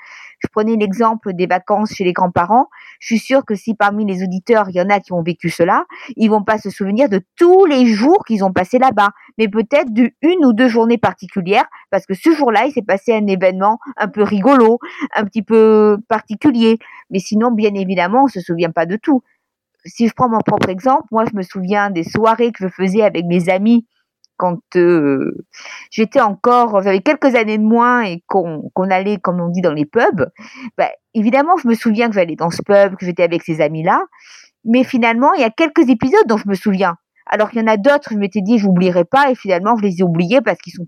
Je 0.42 0.48
prenais 0.48 0.76
l'exemple 0.76 1.34
des 1.34 1.46
vacances 1.46 1.92
chez 1.94 2.04
les 2.04 2.12
grands-parents. 2.12 2.68
Je 2.98 3.06
suis 3.06 3.18
sûre 3.18 3.44
que 3.44 3.54
si 3.54 3.74
parmi 3.74 4.04
les 4.04 4.22
auditeurs, 4.24 4.68
il 4.70 4.76
y 4.76 4.80
en 4.80 4.90
a 4.90 4.98
qui 4.98 5.12
ont 5.12 5.22
vécu 5.22 5.50
cela, 5.50 5.84
ils 6.16 6.28
vont 6.28 6.42
pas 6.42 6.58
se 6.58 6.68
souvenir 6.68 7.08
de 7.08 7.22
tous 7.36 7.64
les 7.66 7.86
jours 7.86 8.24
qu'ils 8.24 8.44
ont 8.44 8.52
passé 8.52 8.78
là-bas, 8.78 9.10
mais 9.38 9.48
peut-être 9.48 9.92
de 9.92 10.10
une 10.22 10.44
ou 10.44 10.52
deux 10.52 10.68
journées 10.68 10.98
particulières, 10.98 11.66
parce 11.90 12.06
que 12.06 12.14
ce 12.14 12.32
jour-là, 12.32 12.66
il 12.66 12.72
s'est 12.72 12.82
passé 12.82 13.12
un 13.12 13.26
événement 13.26 13.78
un 13.96 14.08
peu 14.08 14.22
rigolo, 14.22 14.78
un 15.14 15.24
petit 15.24 15.42
peu 15.42 15.98
particulier. 16.08 16.78
Mais 17.10 17.18
sinon, 17.18 17.50
bien 17.50 17.74
évidemment, 17.74 18.24
on 18.24 18.28
se 18.28 18.40
souvient 18.40 18.70
pas 18.70 18.86
de 18.86 18.96
tout. 18.96 19.22
Si 19.84 20.06
je 20.06 20.14
prends 20.14 20.28
mon 20.28 20.38
propre 20.38 20.68
exemple, 20.68 21.04
moi, 21.10 21.24
je 21.30 21.36
me 21.36 21.42
souviens 21.42 21.90
des 21.90 22.04
soirées 22.04 22.52
que 22.52 22.64
je 22.64 22.68
faisais 22.68 23.02
avec 23.02 23.24
mes 23.26 23.48
amis 23.48 23.86
quand 24.36 24.58
euh, 24.76 25.46
j'étais 25.90 26.20
encore, 26.20 26.82
j'avais 26.82 27.00
quelques 27.00 27.36
années 27.36 27.58
de 27.58 27.62
moins 27.62 28.02
et 28.02 28.24
qu'on 28.26 28.90
allait, 28.90 29.18
comme 29.18 29.40
on 29.40 29.48
dit, 29.48 29.60
dans 29.60 29.72
les 29.72 29.86
pubs, 29.86 30.30
bah, 30.76 30.88
évidemment, 31.14 31.56
je 31.62 31.68
me 31.68 31.74
souviens 31.74 32.08
que 32.08 32.14
j'allais 32.14 32.34
dans 32.34 32.50
ce 32.50 32.60
pub, 32.62 32.96
que 32.96 33.06
j'étais 33.06 33.22
avec 33.22 33.42
ces 33.42 33.60
amis-là, 33.60 34.02
mais 34.64 34.82
finalement, 34.82 35.32
il 35.34 35.42
y 35.42 35.44
a 35.44 35.50
quelques 35.50 35.88
épisodes 35.88 36.26
dont 36.26 36.38
je 36.38 36.48
me 36.48 36.54
souviens. 36.54 36.96
Alors 37.32 37.48
qu'il 37.48 37.60
y 37.60 37.64
en 37.64 37.66
a 37.66 37.78
d'autres, 37.78 38.10
je 38.12 38.18
m'étais 38.18 38.42
dit, 38.42 38.58
je 38.58 38.66
n'oublierai 38.66 39.04
pas, 39.06 39.30
et 39.30 39.34
finalement, 39.34 39.74
je 39.78 39.82
les 39.82 40.00
ai 40.00 40.02
oubliés 40.02 40.42
parce 40.42 40.58
qu'ils 40.58 40.74
sont 40.74 40.86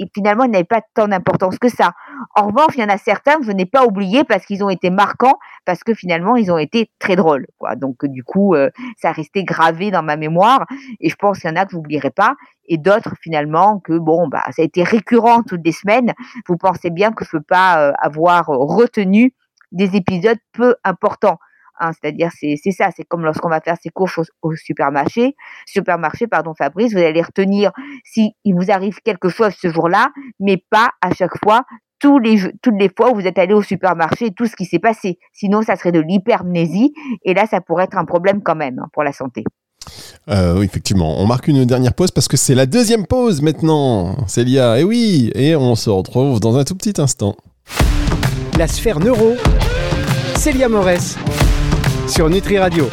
et 0.00 0.10
finalement, 0.14 0.44
ils 0.44 0.50
n'avaient 0.50 0.64
pas 0.64 0.80
tant 0.94 1.08
d'importance 1.08 1.58
que 1.58 1.68
ça. 1.68 1.92
En 2.34 2.46
revanche, 2.46 2.74
il 2.74 2.80
y 2.80 2.84
en 2.84 2.88
a 2.88 2.96
certains 2.96 3.36
que 3.36 3.44
je 3.44 3.52
n'ai 3.52 3.66
pas 3.66 3.84
oubliés 3.84 4.24
parce 4.24 4.46
qu'ils 4.46 4.64
ont 4.64 4.70
été 4.70 4.88
marquants, 4.88 5.38
parce 5.66 5.84
que 5.84 5.92
finalement, 5.92 6.36
ils 6.36 6.50
ont 6.50 6.56
été 6.56 6.90
très 6.98 7.16
drôles. 7.16 7.46
Quoi. 7.58 7.76
Donc, 7.76 8.06
du 8.06 8.24
coup, 8.24 8.54
euh, 8.54 8.70
ça 8.96 9.10
a 9.10 9.12
resté 9.12 9.44
gravé 9.44 9.90
dans 9.90 10.02
ma 10.02 10.16
mémoire, 10.16 10.64
et 11.00 11.10
je 11.10 11.16
pense 11.16 11.40
qu'il 11.40 11.50
y 11.50 11.52
en 11.52 11.56
a 11.56 11.66
que 11.66 11.72
je 11.72 11.76
n'oublierai 11.76 12.10
pas, 12.10 12.34
et 12.66 12.78
d'autres, 12.78 13.14
finalement, 13.20 13.78
que 13.78 13.98
bon, 13.98 14.26
bah, 14.26 14.42
ça 14.52 14.62
a 14.62 14.64
été 14.64 14.82
récurrent 14.82 15.42
toutes 15.42 15.64
les 15.66 15.72
semaines. 15.72 16.14
Vous 16.48 16.56
pensez 16.56 16.88
bien 16.88 17.12
que 17.12 17.26
je 17.26 17.36
ne 17.36 17.38
peux 17.38 17.44
pas 17.46 17.90
euh, 17.90 17.92
avoir 18.00 18.46
retenu 18.46 19.34
des 19.70 19.96
épisodes 19.96 20.38
peu 20.54 20.76
importants. 20.82 21.38
Hein, 21.80 21.92
c'est-à-dire, 21.92 22.30
c'est 22.32 22.70
ça, 22.70 22.90
c'est 22.94 23.04
comme 23.04 23.24
lorsqu'on 23.24 23.48
va 23.48 23.60
faire 23.60 23.76
ses 23.82 23.88
courses 23.88 24.20
au, 24.42 24.54
supermarché, 24.54 25.34
supermarché, 25.66 26.26
pardon, 26.26 26.52
Fabrice, 26.56 26.92
vous 26.92 26.98
allez 26.98 27.22
retenir 27.22 27.72
s'il 28.04 28.32
vous 28.44 28.70
arrive 28.70 28.98
quelque 29.02 29.30
chose 29.30 29.54
ce 29.58 29.72
jour-là, 29.72 30.10
mais 30.38 30.62
pas 30.70 30.90
à 31.00 31.12
chaque 31.14 31.38
fois, 31.42 31.62
tous 31.98 32.18
les, 32.18 32.40
toutes 32.62 32.78
les 32.78 32.90
fois 32.94 33.12
où 33.12 33.14
vous 33.14 33.26
êtes 33.26 33.38
allé 33.38 33.54
au 33.54 33.62
supermarché 33.62 34.26
et 34.26 34.30
tout 34.32 34.46
ce 34.46 34.56
qui 34.56 34.64
s'est 34.64 34.78
passé. 34.78 35.18
Sinon, 35.32 35.62
ça 35.62 35.76
serait 35.76 35.92
de 35.92 36.00
l'hypermnésie, 36.00 36.92
et 37.24 37.34
là, 37.34 37.46
ça 37.46 37.60
pourrait 37.60 37.84
être 37.84 37.96
un 37.96 38.04
problème 38.04 38.42
quand 38.42 38.56
même 38.56 38.78
hein, 38.78 38.88
pour 38.92 39.02
la 39.02 39.12
santé. 39.12 39.44
Euh, 40.28 40.58
oui, 40.58 40.66
effectivement. 40.66 41.20
On 41.20 41.26
marque 41.26 41.48
une 41.48 41.64
dernière 41.64 41.94
pause 41.94 42.10
parce 42.10 42.28
que 42.28 42.36
c'est 42.36 42.54
la 42.54 42.66
deuxième 42.66 43.06
pause 43.06 43.40
maintenant, 43.40 44.26
Célia. 44.26 44.78
Et 44.78 44.84
oui, 44.84 45.30
et 45.34 45.56
on 45.56 45.74
se 45.74 45.90
retrouve 45.90 46.40
dans 46.40 46.56
un 46.58 46.64
tout 46.64 46.74
petit 46.74 47.00
instant. 47.00 47.36
La 48.58 48.66
sphère 48.66 49.00
neuro, 49.00 49.36
Célia 50.36 50.68
Morès 50.68 51.16
sur 52.10 52.28
Nutri 52.28 52.58
Radio. 52.58 52.88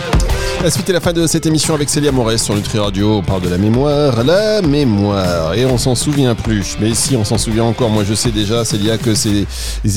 La 0.63 0.71
suite 0.71 0.89
et 0.89 0.93
la 0.93 0.99
fin 0.99 1.13
de 1.13 1.27
cette 1.27 1.45
émission 1.45 1.75
avec 1.75 1.87
Célia 1.87 2.11
Morès 2.11 2.41
sur 2.41 2.55
Nutri 2.55 2.79
Radio. 2.79 3.17
On 3.17 3.21
parle 3.21 3.41
de 3.41 3.49
la 3.49 3.59
mémoire, 3.59 4.23
la 4.23 4.61
mémoire. 4.63 5.53
Et 5.53 5.65
on 5.67 5.77
s'en 5.77 5.93
souvient 5.93 6.33
plus. 6.33 6.77
Mais 6.81 6.95
si 6.95 7.15
on 7.15 7.23
s'en 7.23 7.37
souvient 7.37 7.63
encore, 7.63 7.91
moi 7.91 8.03
je 8.03 8.15
sais 8.15 8.31
déjà, 8.31 8.65
Célia, 8.65 8.97
que 8.97 9.13
ces 9.13 9.45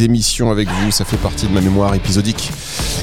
émissions 0.02 0.50
avec 0.50 0.68
vous, 0.68 0.90
ça 0.90 1.06
fait 1.06 1.16
partie 1.16 1.46
de 1.46 1.52
ma 1.52 1.62
mémoire 1.62 1.94
épisodique. 1.94 2.50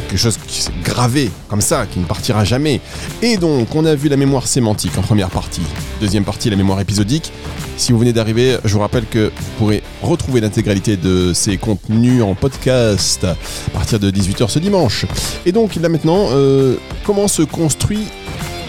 Quelque 0.07 0.19
chose 0.19 0.37
qui 0.47 0.61
s'est 0.61 0.71
gravé 0.83 1.31
comme 1.49 1.61
ça, 1.61 1.87
qui 1.87 1.99
ne 1.99 2.05
partira 2.05 2.45
jamais. 2.45 2.79
Et 3.23 3.37
donc, 3.37 3.75
on 3.75 3.85
a 3.85 3.95
vu 3.95 4.07
la 4.07 4.17
mémoire 4.17 4.47
sémantique 4.47 4.95
en 4.97 5.01
première 5.01 5.31
partie. 5.31 5.61
Deuxième 5.99 6.25
partie, 6.25 6.51
la 6.51 6.57
mémoire 6.57 6.79
épisodique. 6.79 7.31
Si 7.77 7.91
vous 7.91 7.99
venez 7.99 8.11
d'arriver, 8.13 8.57
je 8.65 8.73
vous 8.73 8.79
rappelle 8.79 9.05
que 9.05 9.31
vous 9.35 9.51
pourrez 9.59 9.83
retrouver 10.01 10.41
l'intégralité 10.41 10.97
de 10.97 11.31
ces 11.33 11.57
contenus 11.57 12.23
en 12.23 12.33
podcast 12.33 13.23
à 13.23 13.35
partir 13.71 13.99
de 13.99 14.09
18h 14.09 14.49
ce 14.49 14.57
dimanche. 14.57 15.05
Et 15.45 15.51
donc 15.51 15.75
là 15.75 15.87
maintenant, 15.87 16.29
euh, 16.31 16.77
comment 17.05 17.27
se 17.27 17.43
construit 17.47 18.07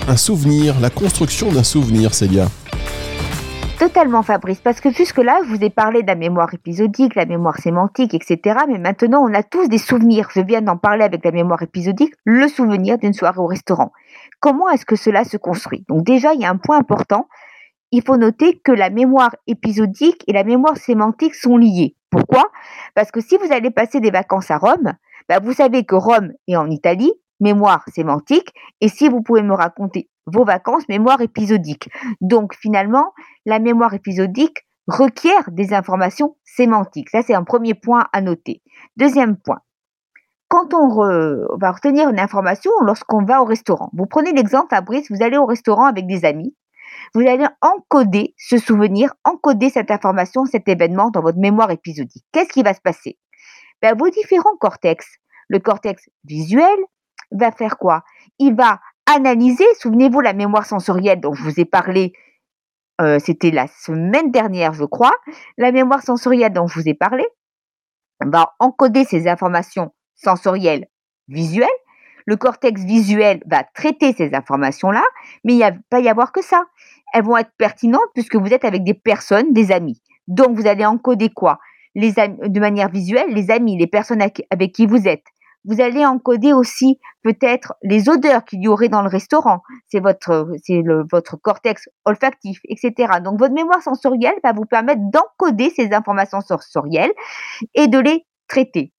un 0.08 0.16
souvenir, 0.16 0.80
la 0.80 0.90
construction 0.90 1.52
d'un 1.52 1.62
souvenir, 1.62 2.14
Célia 2.14 2.46
Totalement 3.78 4.22
Fabrice, 4.22 4.60
parce 4.60 4.80
que 4.80 4.90
jusque-là, 4.90 5.38
je 5.44 5.50
vous 5.50 5.62
ai 5.62 5.70
parlé 5.70 6.02
de 6.02 6.08
la 6.08 6.16
mémoire 6.16 6.52
épisodique, 6.52 7.14
la 7.14 7.26
mémoire 7.26 7.58
sémantique, 7.58 8.12
etc. 8.12 8.58
Mais 8.68 8.78
maintenant, 8.78 9.22
on 9.22 9.32
a 9.34 9.42
tous 9.42 9.68
des 9.68 9.78
souvenirs. 9.78 10.28
Je 10.34 10.40
viens 10.40 10.62
d'en 10.62 10.76
parler 10.76 11.04
avec 11.04 11.24
la 11.24 11.30
mémoire 11.30 11.62
épisodique, 11.62 12.14
le 12.24 12.48
souvenir 12.48 12.98
d'une 12.98 13.12
soirée 13.12 13.38
au 13.38 13.46
restaurant. 13.46 13.92
Comment 14.40 14.68
est-ce 14.70 14.84
que 14.84 14.96
cela 14.96 15.24
se 15.24 15.36
construit? 15.36 15.84
Donc 15.88 16.04
déjà, 16.04 16.34
il 16.34 16.40
y 16.40 16.44
a 16.44 16.50
un 16.50 16.56
point 16.56 16.78
important, 16.78 17.28
il 17.92 18.02
faut 18.02 18.16
noter 18.16 18.58
que 18.58 18.72
la 18.72 18.90
mémoire 18.90 19.34
épisodique 19.46 20.24
et 20.26 20.32
la 20.32 20.44
mémoire 20.44 20.76
sémantique 20.76 21.34
sont 21.34 21.56
liées. 21.56 21.94
Pourquoi? 22.10 22.50
Parce 22.94 23.10
que 23.10 23.20
si 23.20 23.36
vous 23.36 23.52
allez 23.52 23.70
passer 23.70 24.00
des 24.00 24.10
vacances 24.10 24.50
à 24.50 24.58
Rome, 24.58 24.94
bah, 25.28 25.38
vous 25.40 25.52
savez 25.52 25.84
que 25.84 25.94
Rome 25.94 26.32
est 26.48 26.56
en 26.56 26.70
Italie, 26.70 27.12
mémoire 27.40 27.84
sémantique, 27.94 28.52
et 28.80 28.88
si 28.88 29.08
vous 29.08 29.22
pouvez 29.22 29.42
me 29.42 29.54
raconter 29.54 30.08
vos 30.26 30.44
vacances, 30.44 30.88
mémoire 30.88 31.20
épisodique. 31.20 31.88
Donc 32.20 32.54
finalement, 32.54 33.12
la 33.46 33.58
mémoire 33.58 33.94
épisodique 33.94 34.66
requiert 34.86 35.50
des 35.50 35.74
informations 35.74 36.36
sémantiques. 36.44 37.10
Ça, 37.10 37.22
c'est 37.22 37.34
un 37.34 37.44
premier 37.44 37.74
point 37.74 38.06
à 38.12 38.20
noter. 38.20 38.62
Deuxième 38.96 39.36
point, 39.36 39.60
quand 40.48 40.72
on, 40.72 41.56
va 41.58 41.72
retenir 41.72 42.08
une 42.08 42.18
information 42.18 42.70
lorsqu'on 42.82 43.22
va 43.24 43.42
au 43.42 43.44
restaurant. 43.44 43.90
Vous 43.92 44.06
prenez 44.06 44.32
l'exemple, 44.32 44.68
Fabrice, 44.70 45.10
vous 45.10 45.22
allez 45.22 45.36
au 45.36 45.46
restaurant 45.46 45.86
avec 45.86 46.06
des 46.06 46.24
amis 46.24 46.54
vous 47.14 47.26
allez 47.26 47.46
encoder 47.60 48.34
ce 48.36 48.58
souvenir, 48.58 49.14
encoder 49.24 49.70
cette 49.70 49.90
information, 49.90 50.44
cet 50.44 50.68
événement 50.68 51.10
dans 51.10 51.20
votre 51.20 51.38
mémoire 51.38 51.70
épisodique. 51.70 52.24
Qu'est-ce 52.32 52.52
qui 52.52 52.62
va 52.62 52.74
se 52.74 52.80
passer? 52.80 53.18
Ben, 53.82 53.96
Vos 53.96 54.10
différents 54.10 54.56
cortex, 54.60 55.06
le 55.48 55.58
cortex 55.58 56.08
visuel 56.24 56.76
va 57.30 57.52
faire 57.52 57.78
quoi? 57.78 58.04
Il 58.38 58.54
va 58.54 58.80
analyser, 59.06 59.64
souvenez-vous 59.80 60.20
la 60.20 60.32
mémoire 60.32 60.66
sensorielle 60.66 61.20
dont 61.20 61.34
je 61.34 61.42
vous 61.42 61.60
ai 61.60 61.64
parlé, 61.64 62.12
euh, 63.00 63.18
c'était 63.18 63.50
la 63.50 63.66
semaine 63.66 64.30
dernière 64.30 64.74
je 64.74 64.84
crois, 64.84 65.14
la 65.56 65.72
mémoire 65.72 66.02
sensorielle 66.02 66.52
dont 66.52 66.66
je 66.66 66.80
vous 66.80 66.88
ai 66.88 66.94
parlé 66.94 67.26
va 68.20 68.54
encoder 68.58 69.04
ces 69.04 69.28
informations 69.28 69.92
sensorielles 70.16 70.88
visuelles 71.28 71.68
le 72.28 72.36
cortex 72.36 72.84
visuel 72.84 73.40
va 73.46 73.64
traiter 73.64 74.12
ces 74.12 74.34
informations-là, 74.34 75.02
mais 75.44 75.54
il 75.54 75.60
ne 75.60 75.64
va 75.64 75.72
pas 75.88 76.00
y 76.00 76.10
avoir 76.10 76.30
que 76.30 76.42
ça. 76.42 76.62
Elles 77.14 77.24
vont 77.24 77.38
être 77.38 77.52
pertinentes 77.56 78.10
puisque 78.12 78.36
vous 78.36 78.52
êtes 78.52 78.66
avec 78.66 78.84
des 78.84 78.92
personnes, 78.92 79.54
des 79.54 79.72
amis. 79.72 80.02
Donc, 80.26 80.54
vous 80.54 80.66
allez 80.66 80.84
encoder 80.84 81.30
quoi? 81.30 81.58
Les 81.94 82.12
De 82.12 82.60
manière 82.60 82.90
visuelle, 82.90 83.30
les 83.30 83.50
amis, 83.50 83.78
les 83.78 83.86
personnes 83.86 84.20
avec 84.20 84.72
qui 84.74 84.84
vous 84.84 85.08
êtes. 85.08 85.24
Vous 85.64 85.80
allez 85.80 86.06
encoder 86.06 86.52
aussi 86.52 86.98
peut-être 87.22 87.74
les 87.82 88.08
odeurs 88.08 88.44
qu'il 88.44 88.62
y 88.62 88.68
aurait 88.68 88.88
dans 88.88 89.02
le 89.02 89.08
restaurant. 89.08 89.62
C'est 89.88 90.00
votre, 90.00 91.36
cortex 91.42 91.88
olfactif, 92.04 92.60
etc. 92.64 93.20
Donc, 93.22 93.38
votre 93.38 93.54
mémoire 93.54 93.82
sensorielle 93.82 94.36
va 94.42 94.52
vous 94.52 94.64
permettre 94.64 95.02
d'encoder 95.10 95.70
ces 95.70 95.92
informations 95.92 96.40
sensorielles 96.40 97.12
et 97.74 97.88
de 97.88 97.98
les 97.98 98.24
traiter. 98.46 98.92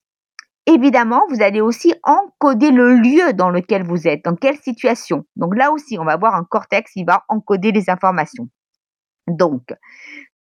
Évidemment, 0.66 1.24
vous 1.30 1.42
allez 1.42 1.62
aussi 1.62 1.96
encoder 2.04 2.70
le 2.70 2.94
lieu 2.94 3.34
dans 3.34 3.50
lequel 3.50 3.84
vous 3.84 4.08
êtes, 4.08 4.24
dans 4.24 4.36
quelle 4.36 4.58
situation. 4.58 5.26
Donc 5.36 5.56
là 5.56 5.72
aussi, 5.72 5.98
on 5.98 6.06
va 6.06 6.12
avoir 6.12 6.36
un 6.36 6.44
cortex 6.44 6.92
qui 6.92 7.04
va 7.04 7.24
encoder 7.28 7.72
les 7.72 7.90
informations. 7.90 8.48
Donc, 9.28 9.64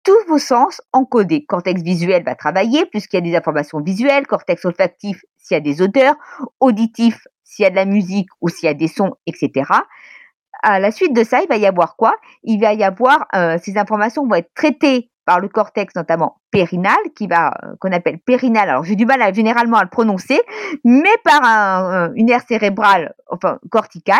tous 0.02 0.24
vos 0.28 0.38
sens 0.38 0.80
encodés. 0.92 1.44
Cortex 1.46 1.82
visuel 1.82 2.24
va 2.24 2.34
travailler 2.34 2.86
puisqu'il 2.86 3.16
y 3.16 3.18
a 3.18 3.20
des 3.22 3.36
informations 3.36 3.80
visuelles, 3.80 4.26
cortex 4.26 4.64
olfactif 4.64 5.24
s'il 5.46 5.54
y 5.54 5.58
a 5.58 5.60
des 5.60 5.80
odeurs, 5.80 6.16
auditif 6.60 7.26
s'il 7.44 7.62
y 7.62 7.66
a 7.66 7.70
de 7.70 7.76
la 7.76 7.84
musique 7.84 8.28
ou 8.40 8.48
s'il 8.48 8.66
y 8.66 8.68
a 8.68 8.74
des 8.74 8.88
sons, 8.88 9.14
etc. 9.26 9.70
À 10.62 10.80
la 10.80 10.90
suite 10.90 11.14
de 11.14 11.22
ça, 11.22 11.40
il 11.42 11.48
va 11.48 11.56
y 11.56 11.66
avoir 11.66 11.96
quoi? 11.96 12.16
Il 12.42 12.60
va 12.60 12.72
y 12.74 12.82
avoir, 12.82 13.26
euh, 13.34 13.56
ces 13.62 13.78
informations 13.78 14.26
vont 14.26 14.34
être 14.34 14.52
traitées 14.54 15.10
par 15.24 15.40
le 15.40 15.48
cortex 15.48 15.94
notamment 15.94 16.40
périnal, 16.50 16.96
qui 17.16 17.26
va 17.28 17.52
euh, 17.62 17.74
qu'on 17.80 17.92
appelle 17.92 18.18
périnal. 18.18 18.68
Alors 18.68 18.84
j'ai 18.84 18.96
du 18.96 19.06
mal 19.06 19.34
généralement 19.34 19.76
à 19.76 19.84
le 19.84 19.88
prononcer, 19.88 20.40
mais 20.84 21.14
par 21.22 21.42
un, 21.44 22.12
une 22.14 22.28
aire 22.30 22.42
cérébrale, 22.46 23.14
enfin 23.30 23.58
corticale, 23.70 24.18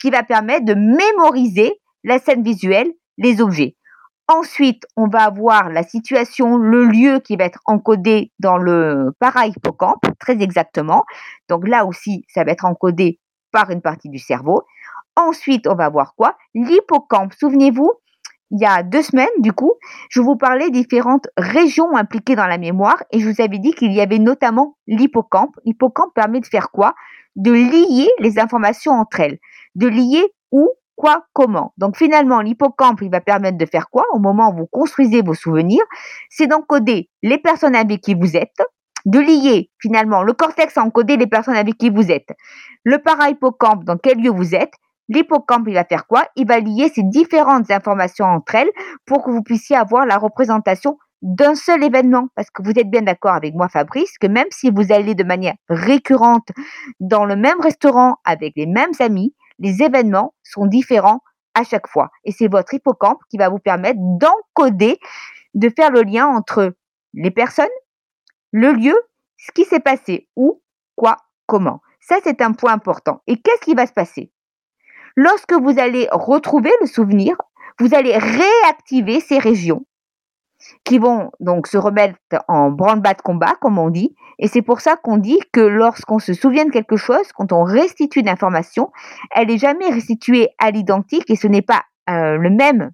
qui 0.00 0.10
va 0.10 0.24
permettre 0.24 0.64
de 0.64 0.74
mémoriser 0.74 1.74
la 2.02 2.18
scène 2.18 2.42
visuelle, 2.42 2.90
les 3.18 3.40
objets. 3.40 3.76
Ensuite, 4.26 4.86
on 4.96 5.06
va 5.06 5.24
avoir 5.24 5.68
la 5.68 5.82
situation, 5.82 6.56
le 6.56 6.86
lieu 6.86 7.20
qui 7.20 7.36
va 7.36 7.44
être 7.44 7.60
encodé 7.66 8.32
dans 8.38 8.56
le 8.56 9.12
para-hippocampe, 9.18 10.04
très 10.18 10.42
exactement. 10.42 11.04
Donc 11.48 11.68
là 11.68 11.84
aussi, 11.84 12.24
ça 12.28 12.42
va 12.42 12.52
être 12.52 12.64
encodé 12.64 13.20
par 13.52 13.70
une 13.70 13.82
partie 13.82 14.08
du 14.08 14.18
cerveau. 14.18 14.62
Ensuite, 15.16 15.66
on 15.66 15.74
va 15.74 15.90
voir 15.90 16.14
quoi? 16.16 16.36
L'hippocampe. 16.54 17.34
Souvenez-vous, 17.38 17.92
il 18.50 18.60
y 18.60 18.66
a 18.66 18.82
deux 18.82 19.02
semaines, 19.02 19.28
du 19.38 19.52
coup, 19.52 19.74
je 20.10 20.20
vous 20.20 20.36
parlais 20.36 20.70
différentes 20.70 21.28
régions 21.36 21.94
impliquées 21.96 22.36
dans 22.36 22.46
la 22.46 22.58
mémoire 22.58 23.02
et 23.10 23.20
je 23.20 23.28
vous 23.28 23.40
avais 23.40 23.58
dit 23.58 23.72
qu'il 23.72 23.92
y 23.92 24.00
avait 24.00 24.18
notamment 24.18 24.76
l'hippocampe. 24.86 25.54
L'hippocampe 25.64 26.14
permet 26.14 26.40
de 26.40 26.46
faire 26.46 26.70
quoi? 26.70 26.94
De 27.36 27.52
lier 27.52 28.08
les 28.20 28.38
informations 28.38 28.92
entre 28.92 29.20
elles. 29.20 29.38
De 29.74 29.86
lier 29.86 30.24
où, 30.52 30.70
quoi, 30.96 31.24
comment. 31.32 31.72
Donc 31.78 31.96
finalement, 31.96 32.40
l'hippocampe, 32.40 33.02
il 33.02 33.10
va 33.10 33.20
permettre 33.20 33.58
de 33.58 33.66
faire 33.66 33.88
quoi 33.90 34.04
au 34.12 34.18
moment 34.18 34.50
où 34.50 34.56
vous 34.58 34.66
construisez 34.66 35.22
vos 35.22 35.34
souvenirs? 35.34 35.84
C'est 36.30 36.46
d'encoder 36.46 37.10
les 37.22 37.38
personnes 37.38 37.76
avec 37.76 38.00
qui 38.00 38.14
vous 38.14 38.36
êtes, 38.36 38.62
de 39.04 39.18
lier 39.18 39.70
finalement 39.80 40.22
le 40.22 40.32
cortex 40.32 40.76
à 40.78 40.82
encoder 40.82 41.16
les 41.16 41.26
personnes 41.26 41.56
avec 41.56 41.76
qui 41.76 41.90
vous 41.90 42.10
êtes, 42.10 42.28
le 42.84 42.98
para-hippocampe 42.98 43.84
dans 43.84 43.96
quel 43.96 44.18
lieu 44.18 44.30
vous 44.30 44.54
êtes, 44.54 44.72
L'hippocampe, 45.08 45.64
il 45.68 45.74
va 45.74 45.84
faire 45.84 46.06
quoi? 46.06 46.24
Il 46.36 46.46
va 46.46 46.60
lier 46.60 46.90
ces 46.94 47.02
différentes 47.02 47.70
informations 47.70 48.24
entre 48.24 48.54
elles 48.54 48.70
pour 49.06 49.22
que 49.22 49.30
vous 49.30 49.42
puissiez 49.42 49.76
avoir 49.76 50.06
la 50.06 50.16
représentation 50.16 50.96
d'un 51.20 51.54
seul 51.54 51.84
événement. 51.84 52.28
Parce 52.34 52.50
que 52.50 52.62
vous 52.62 52.70
êtes 52.70 52.88
bien 52.88 53.02
d'accord 53.02 53.34
avec 53.34 53.54
moi, 53.54 53.68
Fabrice, 53.68 54.16
que 54.18 54.26
même 54.26 54.46
si 54.50 54.70
vous 54.70 54.92
allez 54.92 55.14
de 55.14 55.24
manière 55.24 55.54
récurrente 55.68 56.48
dans 57.00 57.24
le 57.24 57.36
même 57.36 57.60
restaurant 57.60 58.16
avec 58.24 58.54
les 58.56 58.66
mêmes 58.66 58.92
amis, 59.00 59.34
les 59.58 59.82
événements 59.82 60.34
sont 60.42 60.66
différents 60.66 61.20
à 61.54 61.64
chaque 61.64 61.88
fois. 61.88 62.10
Et 62.24 62.32
c'est 62.32 62.48
votre 62.48 62.74
hippocampe 62.74 63.20
qui 63.30 63.38
va 63.38 63.48
vous 63.48 63.58
permettre 63.58 63.98
d'encoder, 64.00 64.98
de 65.54 65.70
faire 65.70 65.90
le 65.90 66.02
lien 66.02 66.26
entre 66.26 66.74
les 67.14 67.30
personnes, 67.30 67.66
le 68.50 68.72
lieu, 68.72 68.96
ce 69.36 69.52
qui 69.52 69.64
s'est 69.64 69.80
passé, 69.80 70.28
où, 70.36 70.62
quoi, 70.96 71.16
comment. 71.46 71.80
Ça, 72.00 72.16
c'est 72.22 72.42
un 72.42 72.52
point 72.52 72.72
important. 72.72 73.22
Et 73.26 73.36
qu'est-ce 73.36 73.62
qui 73.62 73.74
va 73.74 73.86
se 73.86 73.92
passer? 73.92 74.30
Lorsque 75.16 75.52
vous 75.52 75.78
allez 75.78 76.08
retrouver 76.10 76.72
le 76.80 76.86
souvenir, 76.86 77.36
vous 77.78 77.94
allez 77.94 78.16
réactiver 78.16 79.20
ces 79.20 79.38
régions 79.38 79.86
qui 80.84 80.98
vont 80.98 81.30
donc 81.40 81.66
se 81.66 81.76
remettre 81.76 82.16
en 82.48 82.70
branle-bas 82.70 83.14
de 83.14 83.22
combat, 83.22 83.54
comme 83.60 83.78
on 83.78 83.90
dit. 83.90 84.14
Et 84.38 84.48
c'est 84.48 84.62
pour 84.62 84.80
ça 84.80 84.96
qu'on 84.96 85.16
dit 85.16 85.38
que 85.52 85.60
lorsqu'on 85.60 86.18
se 86.18 86.34
souvient 86.34 86.64
de 86.64 86.70
quelque 86.70 86.96
chose, 86.96 87.32
quand 87.34 87.52
on 87.52 87.62
restitue 87.62 88.20
une 88.20 88.28
information, 88.28 88.90
elle 89.34 89.48
n'est 89.48 89.58
jamais 89.58 89.88
restituée 89.88 90.48
à 90.58 90.70
l'identique 90.70 91.30
et 91.30 91.36
ce 91.36 91.46
n'est 91.46 91.62
pas 91.62 91.82
euh, 92.10 92.36
le 92.36 92.50
même 92.50 92.90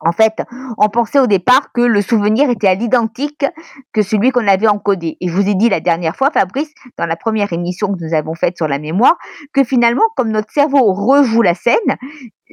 en 0.00 0.12
fait, 0.12 0.42
on 0.76 0.88
pensait 0.88 1.18
au 1.18 1.26
départ 1.26 1.72
que 1.72 1.80
le 1.80 2.02
souvenir 2.02 2.48
était 2.50 2.68
à 2.68 2.74
l'identique 2.74 3.44
que 3.92 4.02
celui 4.02 4.30
qu'on 4.30 4.46
avait 4.46 4.68
encodé. 4.68 5.16
Et 5.20 5.28
je 5.28 5.32
vous 5.32 5.48
ai 5.48 5.54
dit 5.54 5.68
la 5.68 5.80
dernière 5.80 6.14
fois, 6.14 6.30
Fabrice, 6.30 6.72
dans 6.96 7.06
la 7.06 7.16
première 7.16 7.52
émission 7.52 7.92
que 7.92 8.04
nous 8.04 8.14
avons 8.14 8.34
faite 8.34 8.56
sur 8.56 8.68
la 8.68 8.78
mémoire, 8.78 9.16
que 9.52 9.64
finalement, 9.64 10.04
comme 10.16 10.30
notre 10.30 10.52
cerveau 10.52 10.92
rejoue 10.92 11.42
la 11.42 11.54
scène, 11.54 11.96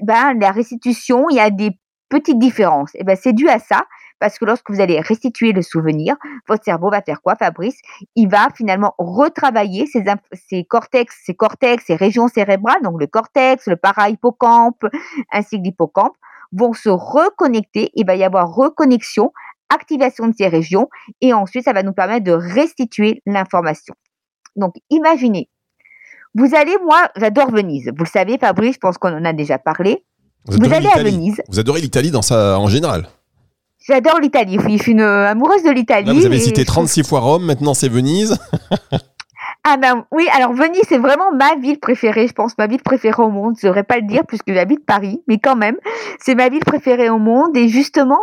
ben, 0.01 0.33
la 0.39 0.51
restitution, 0.51 1.29
il 1.29 1.35
y 1.35 1.39
a 1.39 1.51
des 1.51 1.71
petites 2.09 2.39
différences. 2.39 2.91
Et 2.95 3.03
ben, 3.03 3.15
c'est 3.15 3.33
dû 3.33 3.47
à 3.47 3.59
ça, 3.59 3.85
parce 4.19 4.39
que 4.39 4.45
lorsque 4.45 4.69
vous 4.69 4.81
allez 4.81 4.99
restituer 4.99 5.51
le 5.51 5.61
souvenir, 5.61 6.15
votre 6.47 6.63
cerveau 6.63 6.89
va 6.89 7.01
faire 7.01 7.21
quoi, 7.21 7.35
Fabrice? 7.35 7.79
Il 8.15 8.29
va 8.29 8.47
finalement 8.55 8.93
retravailler 8.97 9.85
ses, 9.87 10.03
ses 10.33 10.63
cortex, 10.63 11.15
ses 11.25 11.33
cortex, 11.33 11.85
ses 11.85 11.95
régions 11.95 12.27
cérébrales, 12.27 12.81
donc 12.81 12.99
le 12.99 13.07
cortex, 13.07 13.67
le 13.67 13.75
para-hippocampe, 13.75 14.85
ainsi 15.31 15.57
que 15.57 15.63
l'hippocampe, 15.63 16.15
vont 16.51 16.73
se 16.73 16.89
reconnecter. 16.89 17.91
Il 17.95 18.05
va 18.05 18.15
y 18.15 18.23
avoir 18.23 18.53
reconnexion, 18.53 19.31
activation 19.69 20.27
de 20.27 20.33
ces 20.37 20.47
régions 20.47 20.89
et 21.21 21.33
ensuite 21.33 21.65
ça 21.65 21.73
va 21.73 21.83
nous 21.83 21.93
permettre 21.93 22.23
de 22.23 22.31
restituer 22.31 23.21
l'information. 23.25 23.95
Donc 24.55 24.75
imaginez, 24.89 25.49
vous 26.33 26.55
allez, 26.55 26.75
moi 26.83 27.09
j'adore 27.17 27.51
Venise. 27.51 27.91
Vous 27.97 28.03
le 28.03 28.09
savez 28.09 28.37
Fabrice, 28.37 28.75
je 28.75 28.79
pense 28.79 28.97
qu'on 28.97 29.13
en 29.13 29.25
a 29.25 29.33
déjà 29.33 29.57
parlé. 29.57 30.05
Vous, 30.47 30.71
allez 30.71 30.87
à 30.87 31.01
Venise. 31.01 31.41
Vous 31.49 31.59
adorez 31.59 31.81
l'Italie 31.81 32.11
dans 32.11 32.21
sa, 32.21 32.59
en 32.59 32.67
général 32.67 33.07
J'adore 33.87 34.19
l'Italie, 34.19 34.57
oui, 34.57 34.77
je 34.77 34.83
suis 34.83 34.91
une 34.93 35.01
amoureuse 35.01 35.61
de 35.61 35.69
l'Italie. 35.69 36.11
Vous 36.11 36.25
avez 36.25 36.39
cité 36.39 36.65
36 36.65 37.07
fois 37.07 37.19
Rome, 37.19 37.45
maintenant 37.45 37.75
c'est 37.75 37.89
Venise. 37.89 38.35
Ah 39.67 39.77
ben 39.77 40.05
oui, 40.11 40.27
alors 40.31 40.53
Venise, 40.53 40.83
c'est 40.87 40.99
vraiment 40.99 41.31
ma 41.31 41.55
ville 41.55 41.79
préférée, 41.79 42.27
je 42.27 42.33
pense, 42.33 42.55
ma 42.59 42.67
ville 42.67 42.83
préférée 42.83 43.23
au 43.23 43.29
monde. 43.29 43.55
Je 43.59 43.65
ne 43.65 43.71
devrais 43.71 43.83
pas 43.83 43.97
le 43.97 44.03
dire 44.03 44.23
puisque 44.27 44.53
j'habite 44.53 44.85
Paris, 44.85 45.23
mais 45.27 45.39
quand 45.39 45.55
même, 45.55 45.77
c'est 46.19 46.35
ma 46.35 46.49
ville 46.49 46.63
préférée 46.63 47.09
au 47.09 47.17
monde. 47.17 47.57
Et 47.57 47.67
justement, 47.67 48.19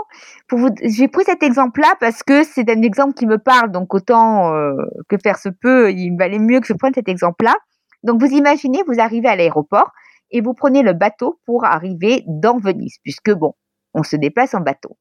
pour 0.46 0.60
vous, 0.60 0.68
j'ai 0.84 1.08
pris 1.08 1.24
cet 1.24 1.42
exemple-là 1.42 1.94
parce 1.98 2.22
que 2.22 2.44
c'est 2.44 2.70
un 2.70 2.82
exemple 2.82 3.14
qui 3.14 3.26
me 3.26 3.38
parle, 3.38 3.72
donc 3.72 3.92
autant 3.92 4.54
euh, 4.54 4.72
que 5.08 5.16
faire 5.20 5.36
se 5.36 5.48
peut, 5.48 5.90
il 5.90 6.16
valait 6.16 6.38
mieux 6.38 6.60
que 6.60 6.66
je 6.68 6.74
prenne 6.74 6.94
cet 6.94 7.08
exemple-là. 7.08 7.56
Donc 8.04 8.20
vous 8.20 8.30
imaginez, 8.32 8.82
vous 8.86 9.00
arrivez 9.00 9.28
à 9.28 9.34
l'aéroport 9.34 9.90
et 10.30 10.40
vous 10.40 10.54
prenez 10.54 10.82
le 10.82 10.92
bateau 10.92 11.40
pour 11.44 11.64
arriver 11.64 12.22
dans 12.26 12.58
Venise, 12.58 12.98
puisque 13.02 13.32
bon, 13.32 13.54
on 13.94 14.04
se 14.04 14.14
déplace 14.14 14.54
en 14.54 14.60
bateau. 14.60 14.96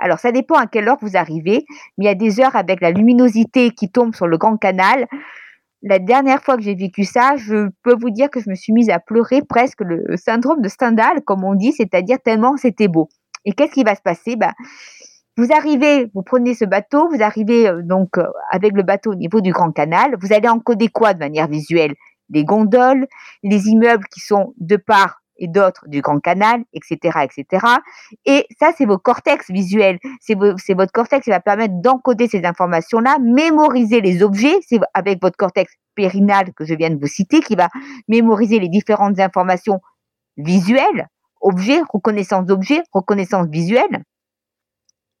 Alors, 0.00 0.18
ça 0.18 0.32
dépend 0.32 0.56
à 0.56 0.66
quelle 0.66 0.88
heure 0.88 0.96
vous 1.00 1.16
arrivez, 1.16 1.66
mais 1.98 2.04
il 2.04 2.06
y 2.06 2.08
a 2.08 2.14
des 2.14 2.40
heures 2.40 2.56
avec 2.56 2.80
la 2.80 2.90
luminosité 2.90 3.70
qui 3.70 3.90
tombe 3.90 4.14
sur 4.14 4.26
le 4.26 4.38
Grand 4.38 4.56
Canal. 4.56 5.06
La 5.82 5.98
dernière 5.98 6.42
fois 6.42 6.56
que 6.56 6.62
j'ai 6.62 6.74
vécu 6.74 7.04
ça, 7.04 7.36
je 7.36 7.68
peux 7.82 7.94
vous 7.94 8.10
dire 8.10 8.30
que 8.30 8.40
je 8.40 8.48
me 8.48 8.54
suis 8.54 8.72
mise 8.72 8.90
à 8.90 8.98
pleurer 8.98 9.42
presque 9.42 9.80
le 9.80 10.16
syndrome 10.16 10.62
de 10.62 10.68
Stendhal, 10.68 11.22
comme 11.24 11.44
on 11.44 11.54
dit, 11.54 11.72
c'est-à-dire 11.72 12.18
tellement 12.22 12.56
c'était 12.56 12.88
beau. 12.88 13.08
Et 13.44 13.52
qu'est-ce 13.52 13.72
qui 13.72 13.84
va 13.84 13.94
se 13.94 14.02
passer? 14.02 14.36
Bah, 14.36 14.52
Vous 15.36 15.52
arrivez, 15.52 16.10
vous 16.14 16.22
prenez 16.22 16.54
ce 16.54 16.64
bateau, 16.64 17.08
vous 17.10 17.22
arrivez 17.22 17.68
euh, 17.68 17.82
donc 17.82 18.18
euh, 18.18 18.26
avec 18.50 18.72
le 18.74 18.82
bateau 18.82 19.12
au 19.12 19.14
niveau 19.14 19.40
du 19.40 19.52
Grand 19.52 19.72
Canal, 19.72 20.16
vous 20.20 20.32
allez 20.32 20.48
encoder 20.48 20.88
quoi 20.88 21.14
de 21.14 21.18
manière 21.18 21.48
visuelle? 21.48 21.94
Les 22.28 22.44
gondoles, 22.44 23.06
les 23.42 23.68
immeubles 23.68 24.04
qui 24.12 24.20
sont 24.20 24.54
de 24.58 24.76
part 24.76 25.19
et 25.40 25.48
d'autres 25.48 25.88
du 25.88 26.00
Grand 26.00 26.20
Canal, 26.20 26.62
etc., 26.72 27.18
etc. 27.24 27.66
Et 28.24 28.46
ça, 28.60 28.70
c'est 28.76 28.86
vos 28.86 28.98
cortex 28.98 29.50
visuels. 29.50 29.98
C'est 30.20 30.34
votre 30.36 30.92
cortex 30.92 31.24
qui 31.24 31.30
va 31.30 31.40
permettre 31.40 31.74
d'encoder 31.80 32.28
ces 32.28 32.44
informations-là, 32.44 33.18
mémoriser 33.20 34.00
les 34.00 34.22
objets. 34.22 34.56
C'est 34.68 34.78
avec 34.94 35.20
votre 35.20 35.36
cortex 35.36 35.72
périnal 35.96 36.52
que 36.54 36.64
je 36.64 36.74
viens 36.74 36.90
de 36.90 37.00
vous 37.00 37.08
citer 37.08 37.40
qui 37.40 37.56
va 37.56 37.68
mémoriser 38.06 38.60
les 38.60 38.68
différentes 38.68 39.18
informations 39.18 39.80
visuelles, 40.36 41.08
objets, 41.40 41.82
reconnaissance 41.92 42.46
d'objets, 42.46 42.82
reconnaissance 42.92 43.48
visuelle. 43.48 44.04